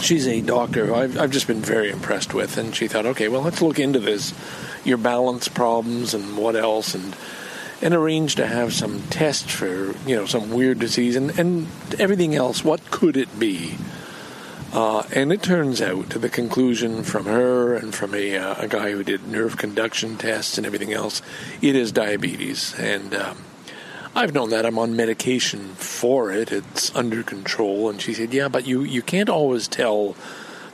[0.00, 3.42] She's a doctor I've, I've just been very impressed with, and she thought, okay, well,
[3.42, 4.34] let's look into this,
[4.82, 7.14] your balance problems and what else, and
[7.82, 11.68] and arrange to have some tests for you know some weird disease and, and
[12.00, 12.64] everything else.
[12.64, 13.76] What could it be?
[14.72, 18.68] Uh, and it turns out, to the conclusion from her and from a, uh, a
[18.68, 21.22] guy who did nerve conduction tests and everything else,
[21.60, 22.78] it is diabetes.
[22.78, 23.44] And um,
[24.14, 24.64] I've known that.
[24.64, 26.52] I'm on medication for it.
[26.52, 27.90] It's under control.
[27.90, 30.14] And she said, yeah, but you, you can't always tell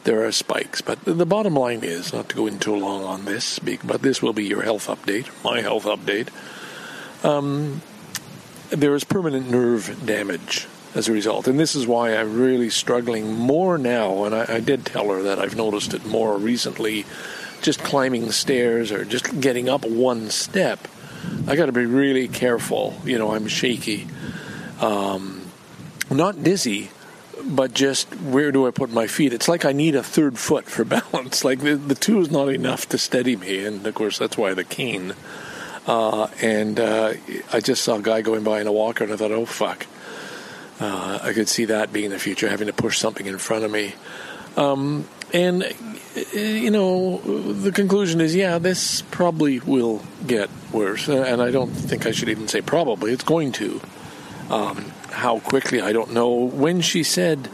[0.05, 0.83] there are spikes.
[0.83, 4.21] But the bottom line is, not to go in too long on this, but this
[4.21, 6.29] will be your health update, my health update.
[7.25, 7.81] Um,
[8.69, 10.67] there is permanent nerve damage
[10.97, 11.47] as a result.
[11.47, 14.25] And this is why I'm really struggling more now.
[14.25, 17.05] And I, I, did tell her that I've noticed it more recently,
[17.61, 20.89] just climbing stairs or just getting up one step.
[21.47, 22.99] I got to be really careful.
[23.05, 24.07] You know, I'm shaky,
[24.81, 25.43] um,
[26.11, 26.91] not dizzy,
[27.45, 29.35] but just where do I put my feet?
[29.35, 31.45] It's like I need a third foot for balance.
[31.45, 34.55] Like the, the two is not enough to steady me, and of course that's why
[34.55, 35.15] the cane.
[35.87, 37.13] Uh, and uh,
[37.53, 39.87] I just saw a guy going by in a walker, and I thought, oh fuck.
[40.79, 43.70] Uh, I could see that being the future, having to push something in front of
[43.70, 43.95] me.
[44.57, 45.64] Um, and,
[46.33, 51.09] you know, the conclusion is yeah, this probably will get worse.
[51.09, 53.81] And I don't think I should even say probably, it's going to.
[54.51, 56.31] Um, how quickly, I don't know.
[56.31, 57.49] When she said,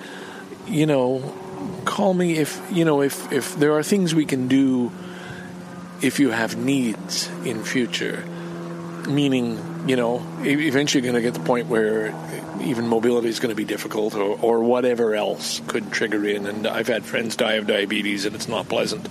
[0.67, 1.33] you know,
[1.85, 4.93] call me if, you know, if, if there are things we can do
[6.03, 8.25] if you have needs in future,
[9.09, 12.13] meaning, you know, eventually you're going to get the point where
[12.65, 16.47] even mobility is going to be difficult or, or whatever else could trigger in.
[16.47, 19.09] And I've had friends die of diabetes and it's not pleasant.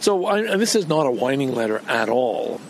[0.00, 2.60] So I, this is not a whining letter at all.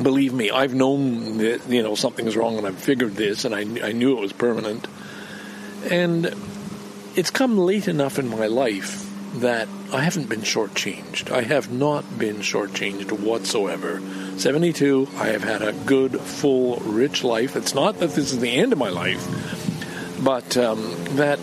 [0.00, 3.60] Believe me, I've known that, you know, something's wrong and I've figured this and I,
[3.88, 4.86] I knew it was permanent.
[5.90, 6.34] And
[7.16, 9.06] it's come late enough in my life
[9.36, 11.30] that I haven't been shortchanged.
[11.30, 14.00] I have not been shortchanged whatsoever.
[14.40, 17.56] 72, I have had a good, full, rich life.
[17.56, 19.22] It's not that this is the end of my life,
[20.24, 21.38] but um, that,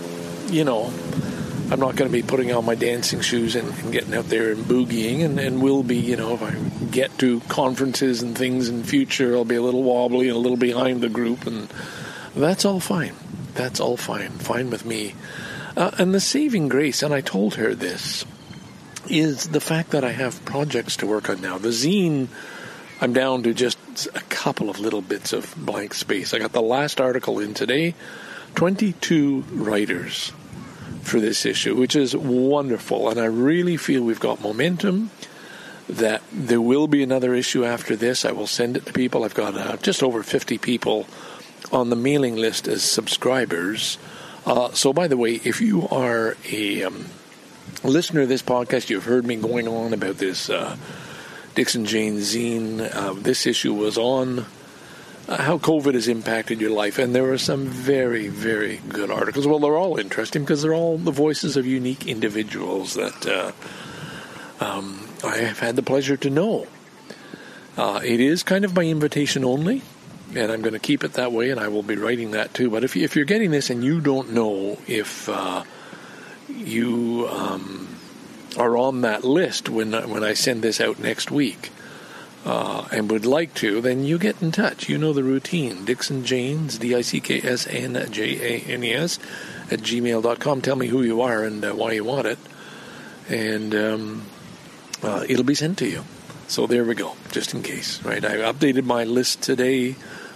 [0.48, 0.92] you know,
[1.70, 4.52] I'm not going to be putting on my dancing shoes and, and getting out there
[4.52, 6.56] and boogieing, and, and will be, you know, if I
[6.90, 10.58] get to conferences and things in future, I'll be a little wobbly and a little
[10.58, 11.68] behind the group, and
[12.36, 13.14] that's all fine.
[13.54, 14.32] That's all fine.
[14.32, 15.14] Fine with me.
[15.76, 18.26] Uh, and the saving grace, and I told her this,
[19.08, 21.58] is the fact that I have projects to work on now.
[21.58, 22.30] The zine,
[23.00, 23.78] I'm down to just
[24.16, 26.34] a couple of little bits of blank space.
[26.34, 27.94] I got the last article in today,
[28.56, 30.32] 22 writers
[31.04, 33.10] for this issue, which is wonderful.
[33.10, 35.12] And I really feel we've got momentum,
[35.90, 38.26] that there will be another issue after this.
[38.26, 39.24] I will send it to people.
[39.24, 41.08] I've got uh, just over 50 people
[41.72, 43.98] on the mailing list as subscribers.
[44.46, 47.06] Uh, so, by the way, if you are a um,
[47.84, 50.76] listener to this podcast, you've heard me going on about this uh,
[51.58, 52.88] Dixon Jane zine.
[52.94, 54.46] Uh, this issue was on
[55.28, 59.48] uh, how COVID has impacted your life, and there were some very, very good articles.
[59.48, 63.52] Well, they're all interesting because they're all the voices of unique individuals that uh,
[64.64, 66.68] um, I have had the pleasure to know.
[67.76, 69.82] Uh, it is kind of by invitation only
[70.36, 72.70] and I'm going to keep it that way, and I will be writing that too.
[72.70, 75.64] But if, if you're getting this and you don't know if uh,
[76.50, 77.87] you um,
[78.58, 81.72] are on that list when when I send this out next week,
[82.46, 84.90] uh, and would like to, then you get in touch.
[84.90, 85.86] You know the routine.
[85.86, 89.20] Dixon Janes, D I C K S N J A N E S,
[89.70, 90.62] at gmail.com.
[90.62, 92.40] Tell me who you are and uh, why you want it,
[93.30, 94.24] and um,
[95.04, 96.04] uh, it'll be sent to you.
[96.48, 98.24] So there we go, just in case, right?
[98.24, 99.96] I updated my list today,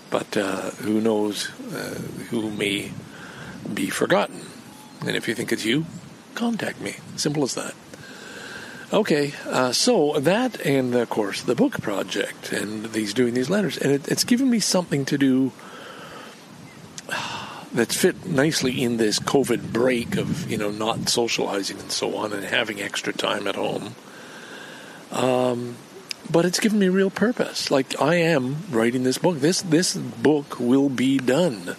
[0.09, 1.95] but uh, who knows uh,
[2.29, 2.91] who may
[3.73, 4.45] be forgotten.
[5.01, 5.85] And if you think it's you,
[6.35, 6.97] contact me.
[7.15, 7.73] Simple as that.
[8.93, 13.77] Okay, uh, so that and of course the book project and these doing these letters,
[13.77, 15.53] and it, it's given me something to do
[17.73, 22.33] that's fit nicely in this COVID break of you know not socializing and so on
[22.33, 23.95] and having extra time at home.
[25.13, 25.77] Um,
[26.29, 27.71] but it's given me real purpose.
[27.71, 29.39] Like I am writing this book.
[29.39, 31.77] This this book will be done.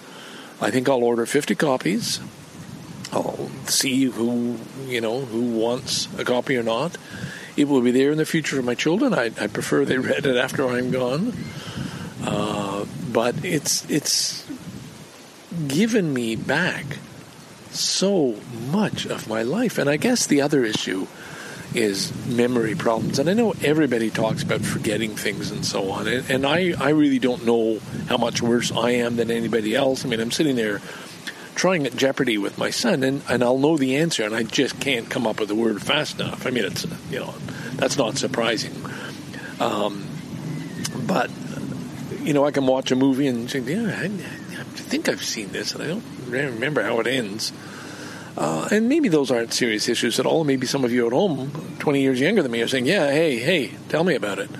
[0.62, 2.20] I think I'll order fifty copies.
[3.12, 6.96] I'll see who you know who wants a copy or not.
[7.56, 9.12] It will be there in the future for my children.
[9.12, 11.34] I, I prefer they read it after I'm gone.
[12.24, 14.46] Uh, but it's it's
[15.68, 16.84] given me back
[17.70, 18.36] so
[18.70, 21.06] much of my life, and I guess the other issue
[21.74, 23.18] is memory problems.
[23.18, 26.06] And I know everybody talks about forgetting things and so on.
[26.06, 30.04] And, and I, I really don't know how much worse I am than anybody else.
[30.04, 30.80] I mean, I'm sitting there
[31.55, 34.80] trying at Jeopardy with my son, and, and I'll know the answer, and I just
[34.80, 36.46] can't come up with the word fast enough.
[36.46, 37.34] I mean, it's, you know,
[37.74, 38.74] that's not surprising.
[39.61, 40.07] Um,
[41.07, 41.30] but,
[42.20, 45.48] you know, I can watch a movie and think, yeah, I, I think I've seen
[45.48, 47.53] this, and I don't remember how it ends.
[48.36, 50.44] Uh, and maybe those aren't serious issues at all.
[50.44, 51.50] Maybe some of you at home,
[51.80, 54.50] 20 years younger than me, are saying, yeah, hey, hey, tell me about it.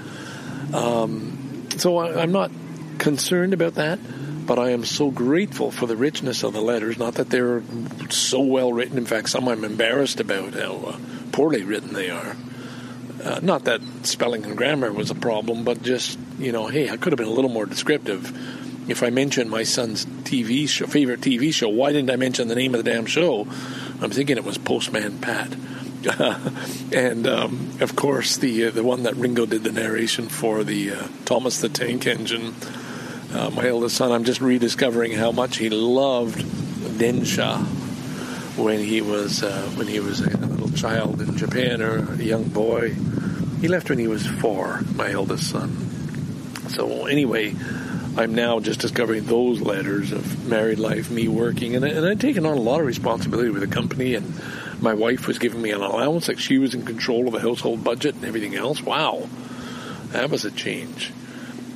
[0.75, 2.51] Um, so I, I'm not
[2.99, 3.99] concerned about that,
[4.47, 6.99] but I am so grateful for the richness of the letters.
[6.99, 7.63] Not that they're
[8.11, 8.99] so well written.
[8.99, 10.97] In fact, some I'm embarrassed about how uh,
[11.33, 12.37] poorly written they are.
[13.23, 16.97] Uh, not that spelling and grammar was a problem, but just, you know, hey, I
[16.97, 18.37] could have been a little more descriptive
[18.89, 22.55] if I mentioned my son's TV show, favorite TV show, why didn't I mention the
[22.55, 23.47] name of the damn show?
[24.01, 25.55] I'm thinking it was Postman Pat.
[26.93, 30.91] and um, of course, the uh, the one that Ringo did the narration for the
[30.91, 32.55] uh, Thomas the Tank Engine.
[33.35, 36.39] Uh, my eldest son, I'm just rediscovering how much he loved
[36.99, 37.59] Densha
[38.59, 42.45] when he was uh, when he was a little child in Japan or a young
[42.45, 42.93] boy.
[43.61, 44.83] He left when he was four.
[44.95, 45.71] My eldest son.
[46.69, 47.55] So anyway,
[48.19, 52.21] I'm now just discovering those letters of married life, me working, and, I, and I'd
[52.21, 54.35] taken on a lot of responsibility with the company, and
[54.83, 57.83] my wife was giving me an allowance, like she was in control of the household
[57.83, 58.83] budget and everything else.
[58.83, 59.27] Wow,
[60.09, 61.11] that was a change.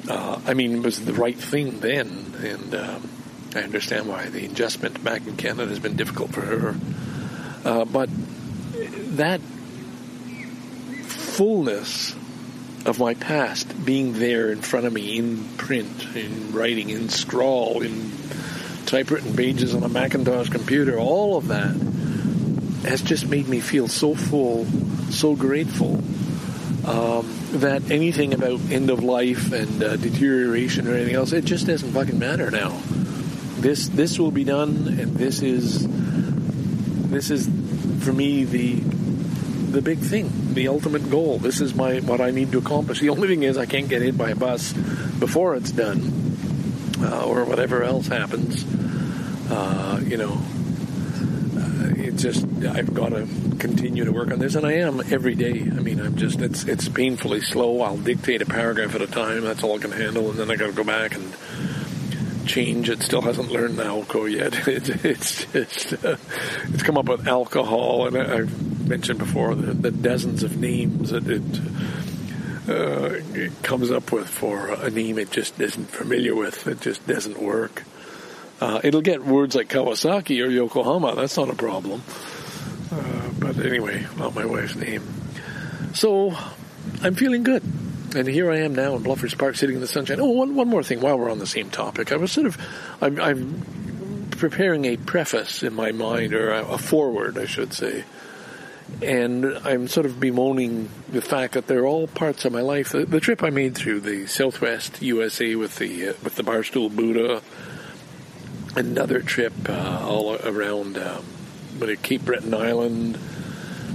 [0.08, 3.10] Uh, I mean, it was the right thing then, and um,
[3.54, 6.76] I understand why the adjustment back in Canada has been difficult for her.
[7.64, 8.08] Uh, but
[9.16, 9.40] that
[11.06, 12.14] fullness
[12.84, 17.82] of my past being there in front of me in print, in writing, in scrawl,
[17.82, 18.12] in
[18.86, 21.74] typewritten pages on a Macintosh computer, all of that
[22.88, 24.64] has just made me feel so full,
[25.10, 26.00] so grateful.
[26.86, 31.66] Um, that anything about end of life and uh, deterioration or anything else, it just
[31.66, 32.80] doesn't fucking matter now.
[33.58, 35.84] This this will be done, and this is
[37.10, 37.46] this is
[38.04, 38.74] for me the
[39.72, 41.38] the big thing, the ultimate goal.
[41.38, 43.00] This is my what I need to accomplish.
[43.00, 46.36] The only thing is I can't get hit by a bus before it's done,
[47.00, 48.64] uh, or whatever else happens.
[49.50, 50.40] Uh, you know,
[52.16, 53.26] it's just I've got to
[53.58, 55.60] continue to work on this, and I am every day.
[55.60, 57.82] I mean, I'm just it's it's painfully slow.
[57.82, 59.42] I'll dictate a paragraph at a time.
[59.42, 61.36] That's all I can handle, and then I got to go back and
[62.46, 62.88] change.
[62.88, 64.54] It still hasn't learned the alco yet.
[64.66, 66.16] It, it's just uh,
[66.72, 71.10] it's come up with alcohol, and I, I've mentioned before the, the dozens of names
[71.10, 71.42] that it.
[72.68, 76.66] Uh, it comes up with for a name it just isn't familiar with.
[76.66, 77.84] It just doesn't work.
[78.60, 81.14] Uh, it'll get words like Kawasaki or Yokohama.
[81.14, 82.02] That's not a problem.
[82.90, 85.02] Uh, but anyway, not my wife's name.
[85.94, 86.34] So
[87.02, 87.62] I'm feeling good.
[88.14, 90.20] And here I am now in Bluffers Park sitting in the sunshine.
[90.20, 92.12] Oh, one, one more thing while we're on the same topic.
[92.12, 92.56] I was sort of,
[93.02, 98.04] I'm, I'm preparing a preface in my mind, or a, a I should say.
[99.02, 102.90] And I'm sort of bemoaning the fact that they're all parts of my life.
[102.90, 106.94] The, the trip I made through the Southwest USA with the uh, with the Barstool
[106.94, 107.42] Buddha,
[108.76, 111.24] another trip uh, all around um,
[111.78, 113.18] what, Cape Breton Island,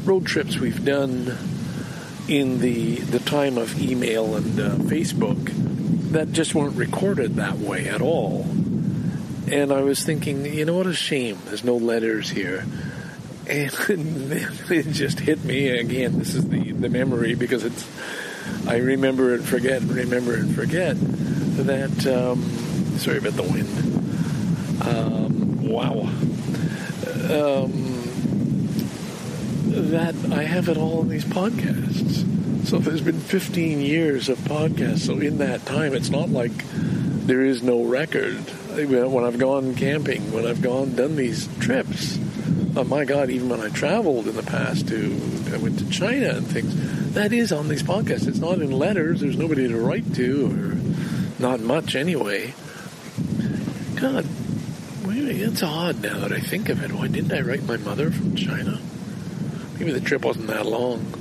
[0.03, 1.37] road trips we've done
[2.27, 5.49] in the the time of email and uh, Facebook
[6.11, 8.41] that just weren't recorded that way at all.
[9.51, 11.37] And I was thinking, you know what a shame.
[11.45, 12.65] There's no letters here.
[13.47, 16.19] And then it just hit me again.
[16.19, 17.87] This is the, the memory because it's
[18.67, 22.07] I remember and forget, remember and forget that.
[22.07, 22.43] Um,
[22.97, 23.90] sorry about the wind.
[24.81, 26.01] Um, wow.
[27.29, 27.91] Um,
[29.91, 32.27] that I have it all in these podcasts.
[32.67, 35.05] So there's been 15 years of podcasts.
[35.05, 36.51] So in that time, it's not like
[37.25, 38.37] there is no record.
[38.75, 42.17] When I've gone camping, when I've gone done these trips,
[42.75, 45.19] oh my God, even when I traveled in the past to,
[45.53, 48.27] I went to China and things, that is on these podcasts.
[48.27, 49.19] It's not in letters.
[49.19, 52.53] There's nobody to write to, or not much anyway.
[53.95, 54.25] God,
[55.13, 56.91] it's odd now that I think of it.
[56.91, 58.79] Why didn't I write my mother from China?
[59.79, 61.13] Maybe the trip wasn't that long.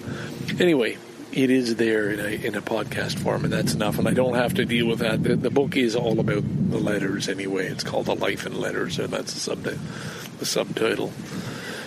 [0.59, 0.99] Anyway,
[1.33, 3.99] it is there in a in a podcast form, and that's enough.
[3.99, 5.23] And I don't have to deal with that.
[5.23, 7.69] The, the book is all about the letters anyway.
[7.69, 11.13] It's called "A Life in Letters," and that's the, sub- the subtitle.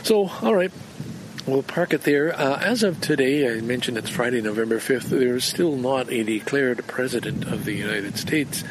[0.04, 0.72] So, all right,
[1.46, 2.34] we'll park it there.
[2.34, 5.10] Uh, as of today, I mentioned it's Friday, November fifth.
[5.10, 8.64] There's still not a declared president of the United States.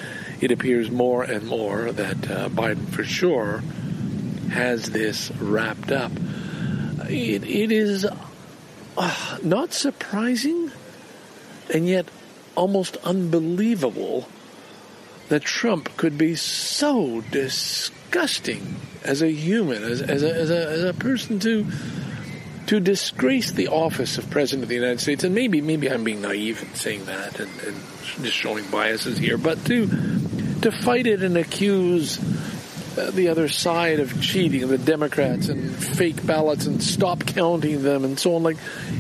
[0.43, 3.63] It appears more and more that uh, Biden, for sure,
[4.51, 6.11] has this wrapped up.
[7.09, 8.05] It, it is
[8.99, 10.73] uh, not surprising
[11.73, 12.09] and yet
[12.57, 14.29] almost unbelievable
[15.29, 18.75] that Trump could be so disgusting
[19.05, 21.67] as a human, as, as, a, as, a, as a person to
[22.67, 25.25] to disgrace the office of president of the United States.
[25.25, 27.77] And maybe maybe I'm being naive in saying that and, and
[28.23, 29.87] just showing biases here, but to
[30.63, 32.19] to fight it and accuse
[32.99, 38.05] uh, the other side of cheating, the Democrats and fake ballots and stop counting them
[38.05, 38.59] and so on, like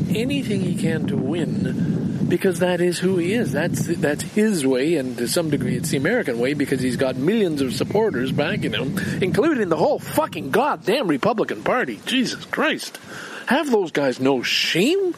[0.08, 3.52] anything he can to win, because that is who he is.
[3.52, 7.16] That's that's his way, and to some degree, it's the American way because he's got
[7.16, 12.00] millions of supporters backing him, including the whole fucking goddamn Republican Party.
[12.06, 12.98] Jesus Christ,
[13.46, 15.14] have those guys no shame?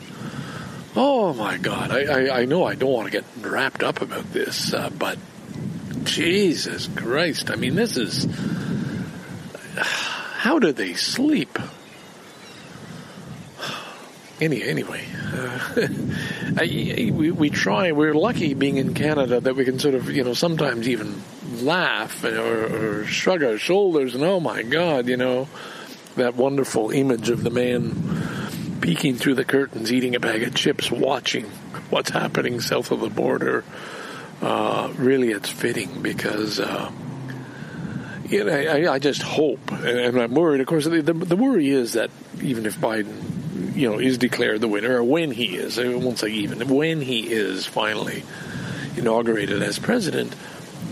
[0.96, 4.32] Oh my God, I I, I know I don't want to get wrapped up about
[4.32, 5.18] this, uh, but
[6.04, 8.26] Jesus Christ, I mean this is
[9.76, 11.58] how do they sleep?
[14.40, 15.58] Any, anyway, uh,
[16.58, 17.92] I, we, we try.
[17.92, 21.22] We're lucky being in Canada that we can sort of, you know, sometimes even
[21.62, 25.48] laugh or, or shrug our shoulders and oh my God, you know,
[26.16, 28.33] that wonderful image of the man
[28.84, 31.46] peeking through the curtains, eating a bag of chips, watching
[31.88, 33.64] what's happening south of the border.
[34.42, 36.60] Uh, really, it's fitting because.
[36.60, 36.92] Uh,
[38.28, 40.60] you know, I, I just hope, and I'm worried.
[40.62, 42.10] Of course, the, the, worry is that
[42.42, 46.18] even if Biden, you know, is declared the winner, or when he is, I won't
[46.18, 48.22] say even, when he is finally
[48.96, 50.34] inaugurated as president,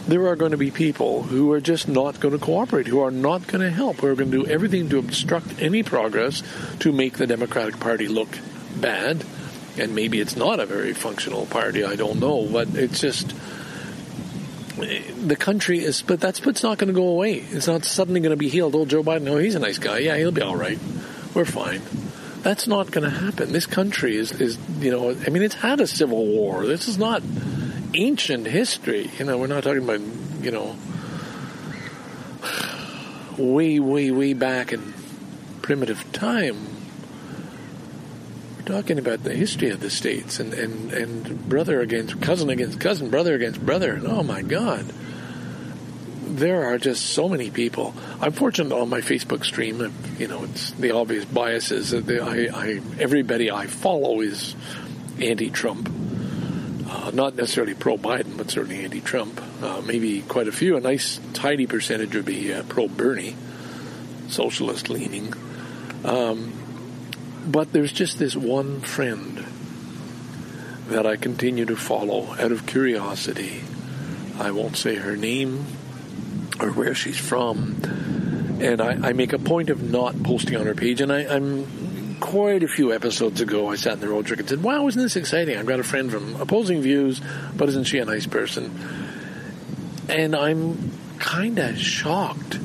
[0.07, 3.11] there are going to be people who are just not going to cooperate, who are
[3.11, 6.43] not going to help, who are going to do everything to obstruct any progress
[6.81, 8.29] to make the Democratic Party look
[8.81, 9.25] bad.
[9.79, 13.35] And maybe it's not a very functional party, I don't know, but it's just
[14.77, 17.35] the country is, but that's it's not going to go away.
[17.35, 18.75] It's not suddenly going to be healed.
[18.75, 19.99] Oh, Joe Biden, oh, he's a nice guy.
[19.99, 20.79] Yeah, he'll be all right.
[21.35, 21.83] We're fine.
[22.43, 23.53] That's not going to happen.
[23.53, 26.67] This country is, is, you know, I mean, it's had a civil war.
[26.67, 27.23] This is not
[27.95, 29.11] ancient history.
[29.19, 30.01] You know, we're not talking about,
[30.43, 30.77] you know,
[33.39, 34.93] way, way, way back in
[35.63, 36.57] primitive time.
[38.57, 42.81] We're talking about the history of the states and, and, and brother against cousin against
[42.81, 43.95] cousin, brother against brother.
[43.95, 44.87] And oh my God.
[46.37, 47.95] there are just so many people.
[48.21, 49.93] I'm fortunate on my Facebook stream.
[50.19, 54.55] You know, it's the obvious biases that I, I everybody I follow is
[55.21, 55.91] anti-Trump.
[57.03, 59.43] Uh, not necessarily pro-Biden, but certainly anti-Trump.
[59.61, 60.77] Uh, maybe quite a few.
[60.77, 63.35] A nice tidy percentage would be uh, pro-Bernie,
[64.29, 65.35] socialist leaning.
[66.05, 66.53] Um,
[67.45, 69.45] but there's just this one friend
[70.87, 73.65] that I continue to follow out of curiosity.
[74.39, 75.67] I won't say her name
[76.61, 77.81] or where she's from.
[78.61, 81.01] And I, I make a point of not posting on her page.
[81.01, 81.67] And I, I'm
[82.23, 85.17] quite a few episodes ago, I sat in the Roadtrek and said, Wow, isn't this
[85.17, 85.59] exciting?
[85.59, 87.21] I've got a friend from opposing views,
[87.57, 88.73] but isn't she a nice person?
[90.09, 92.59] And I'm kind of shocked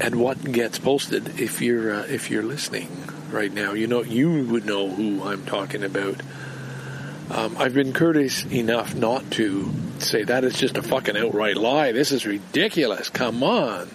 [0.00, 2.90] at what gets posted if you're uh, if you're listening
[3.30, 3.74] right now.
[3.74, 6.20] You know, you would know who I'm talking about.
[7.30, 11.92] Um, I've been courteous enough not to say that is just a fucking outright lie.
[11.92, 13.08] This is ridiculous.
[13.08, 13.88] Come on.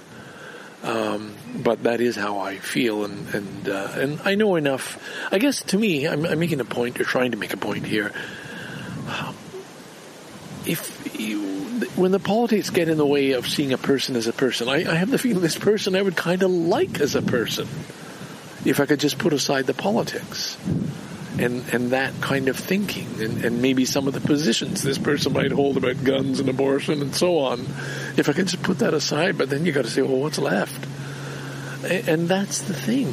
[0.83, 4.97] Um, but that is how I feel, and and uh, and I know enough.
[5.31, 7.85] I guess to me, I'm, I'm making a point, or trying to make a point
[7.85, 8.13] here.
[10.65, 11.41] If you,
[11.95, 14.89] when the politics get in the way of seeing a person as a person, I,
[14.89, 17.67] I have the feeling this person I would kind of like as a person,
[18.63, 20.57] if I could just put aside the politics
[21.37, 23.07] and and that kind of thinking.
[23.21, 27.01] And, and maybe some of the positions this person might hold about guns and abortion
[27.01, 27.61] and so on.
[28.17, 30.39] If i could just put that aside but then you got to say well what's
[30.39, 30.87] left?
[31.83, 33.07] And that's the thing.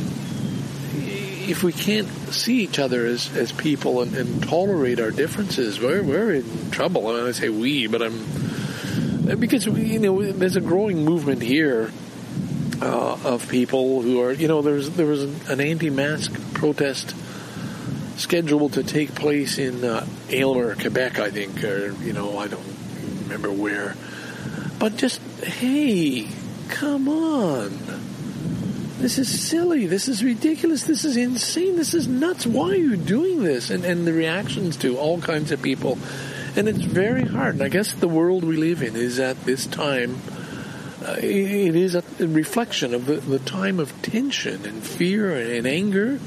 [1.49, 6.03] If we can't see each other as, as people and, and tolerate our differences we're,
[6.03, 7.15] we're in trouble.
[7.17, 8.25] And i say we but i'm
[9.39, 11.91] because you know there's a growing movement here
[12.81, 17.15] uh, of people who are you know there's there was an anti-mask protest
[18.17, 22.67] scheduled to take place in uh, Aylmer, Quebec, I think, or you know, I don't
[23.23, 23.95] remember where.
[24.79, 26.29] But just hey,
[26.69, 27.79] come on.
[28.99, 29.87] This is silly.
[29.87, 30.85] This is ridiculous.
[30.85, 31.77] This is insane.
[31.77, 32.47] This is nuts.
[32.47, 33.71] Why are you doing this?
[33.71, 35.99] And and the reactions to all kinds of people.
[36.57, 37.57] And it's very hard.
[37.57, 40.23] And I guess the world we live in is at this time
[41.07, 46.19] uh, it is a reflection of the, the time of tension and fear and anger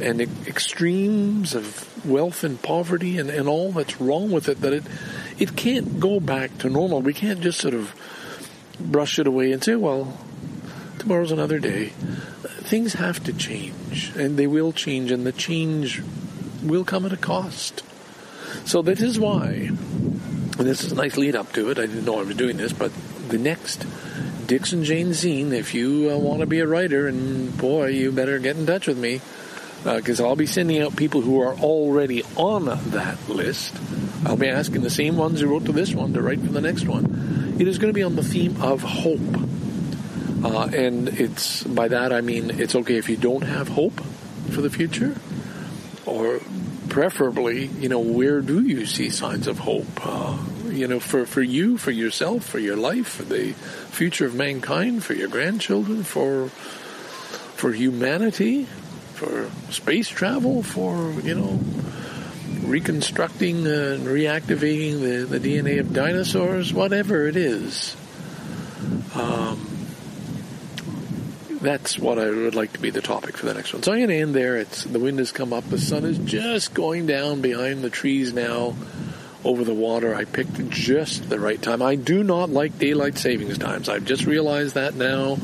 [0.00, 4.84] and extremes of wealth and poverty and, and all that's wrong with it that it
[5.38, 7.02] it can't go back to normal.
[7.02, 7.94] We can't just sort of
[8.80, 10.18] brush it away and say, well,
[10.98, 11.92] tomorrow's another day.
[12.62, 16.02] Things have to change, and they will change, and the change
[16.62, 17.82] will come at a cost.
[18.64, 21.78] So that is why, and this is a nice lead up to it.
[21.78, 22.92] I didn't know I was doing this, but
[23.28, 23.86] the next
[24.46, 28.38] Dixon Jane Zine, if you uh, want to be a writer, and boy, you better
[28.38, 29.20] get in touch with me
[29.94, 33.74] because I'll be sending out people who are already on that list.
[34.24, 36.60] I'll be asking the same ones who wrote to this one to write for the
[36.60, 37.56] next one.
[37.60, 39.20] It is going to be on the theme of hope.
[40.44, 44.00] Uh, and it's by that I mean it's okay if you don't have hope
[44.50, 45.14] for the future,
[46.04, 46.40] or
[46.88, 49.86] preferably, you know, where do you see signs of hope?
[50.04, 50.36] Uh,
[50.68, 55.02] you know, for, for you, for yourself, for your life, for the future of mankind,
[55.02, 56.48] for your grandchildren, for
[57.56, 58.66] for humanity,
[59.16, 61.60] for space travel, for you know,
[62.66, 67.96] reconstructing and reactivating the, the DNA of dinosaurs, whatever it is.
[69.14, 69.66] Um,
[71.60, 73.82] that's what I would like to be the topic for the next one.
[73.82, 74.56] So I'm going to end there.
[74.58, 75.68] It's the wind has come up.
[75.68, 78.76] The sun is just going down behind the trees now
[79.44, 80.14] over the water.
[80.14, 81.82] I picked just the right time.
[81.82, 83.88] I do not like daylight savings times.
[83.88, 85.38] I've just realized that now.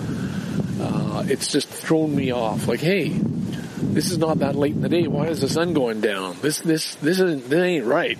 [0.80, 2.68] Uh, it's just thrown me off.
[2.68, 3.08] Like, hey,
[3.82, 5.06] this is not that late in the day.
[5.06, 6.36] Why is the sun going down?
[6.40, 8.18] This this this isn't this ain't right.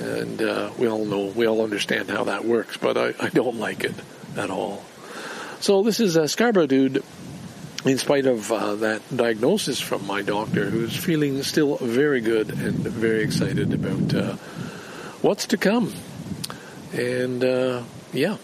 [0.00, 3.56] And uh, we all know, we all understand how that works, but I, I don't
[3.56, 3.94] like it
[4.36, 4.84] at all.
[5.60, 7.04] So this is a Scarborough dude.
[7.84, 12.74] In spite of uh, that diagnosis from my doctor, who's feeling still very good and
[12.76, 14.36] very excited about uh,
[15.20, 15.92] what's to come.
[16.92, 17.82] And uh,
[18.12, 18.36] yeah,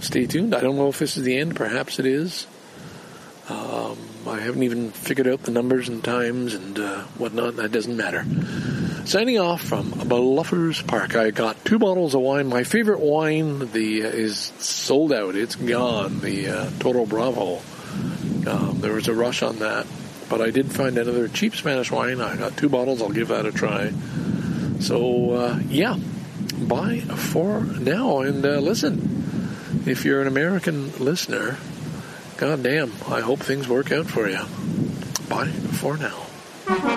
[0.00, 0.54] stay tuned.
[0.54, 1.56] I don't know if this is the end.
[1.56, 2.46] Perhaps it is.
[3.48, 3.96] Um,
[4.26, 7.56] I haven't even figured out the numbers and times and uh, whatnot.
[7.56, 8.24] That doesn't matter.
[9.04, 11.14] Signing off from Bluffers Park.
[11.14, 12.46] I got two bottles of wine.
[12.48, 15.36] My favorite wine the uh, is sold out.
[15.36, 16.20] It's gone.
[16.20, 17.60] The uh, Toro Bravo.
[18.46, 19.86] Um, there was a rush on that,
[20.30, 22.20] but I did find another cheap Spanish wine.
[22.20, 23.02] I got two bottles.
[23.02, 23.92] I'll give that a try.
[24.80, 25.98] So uh, yeah,
[26.58, 28.20] buy for now.
[28.20, 29.54] And uh, listen,
[29.86, 31.58] if you're an American listener,
[32.36, 34.40] God damn, I hope things work out for you.
[35.28, 36.93] Bye for now.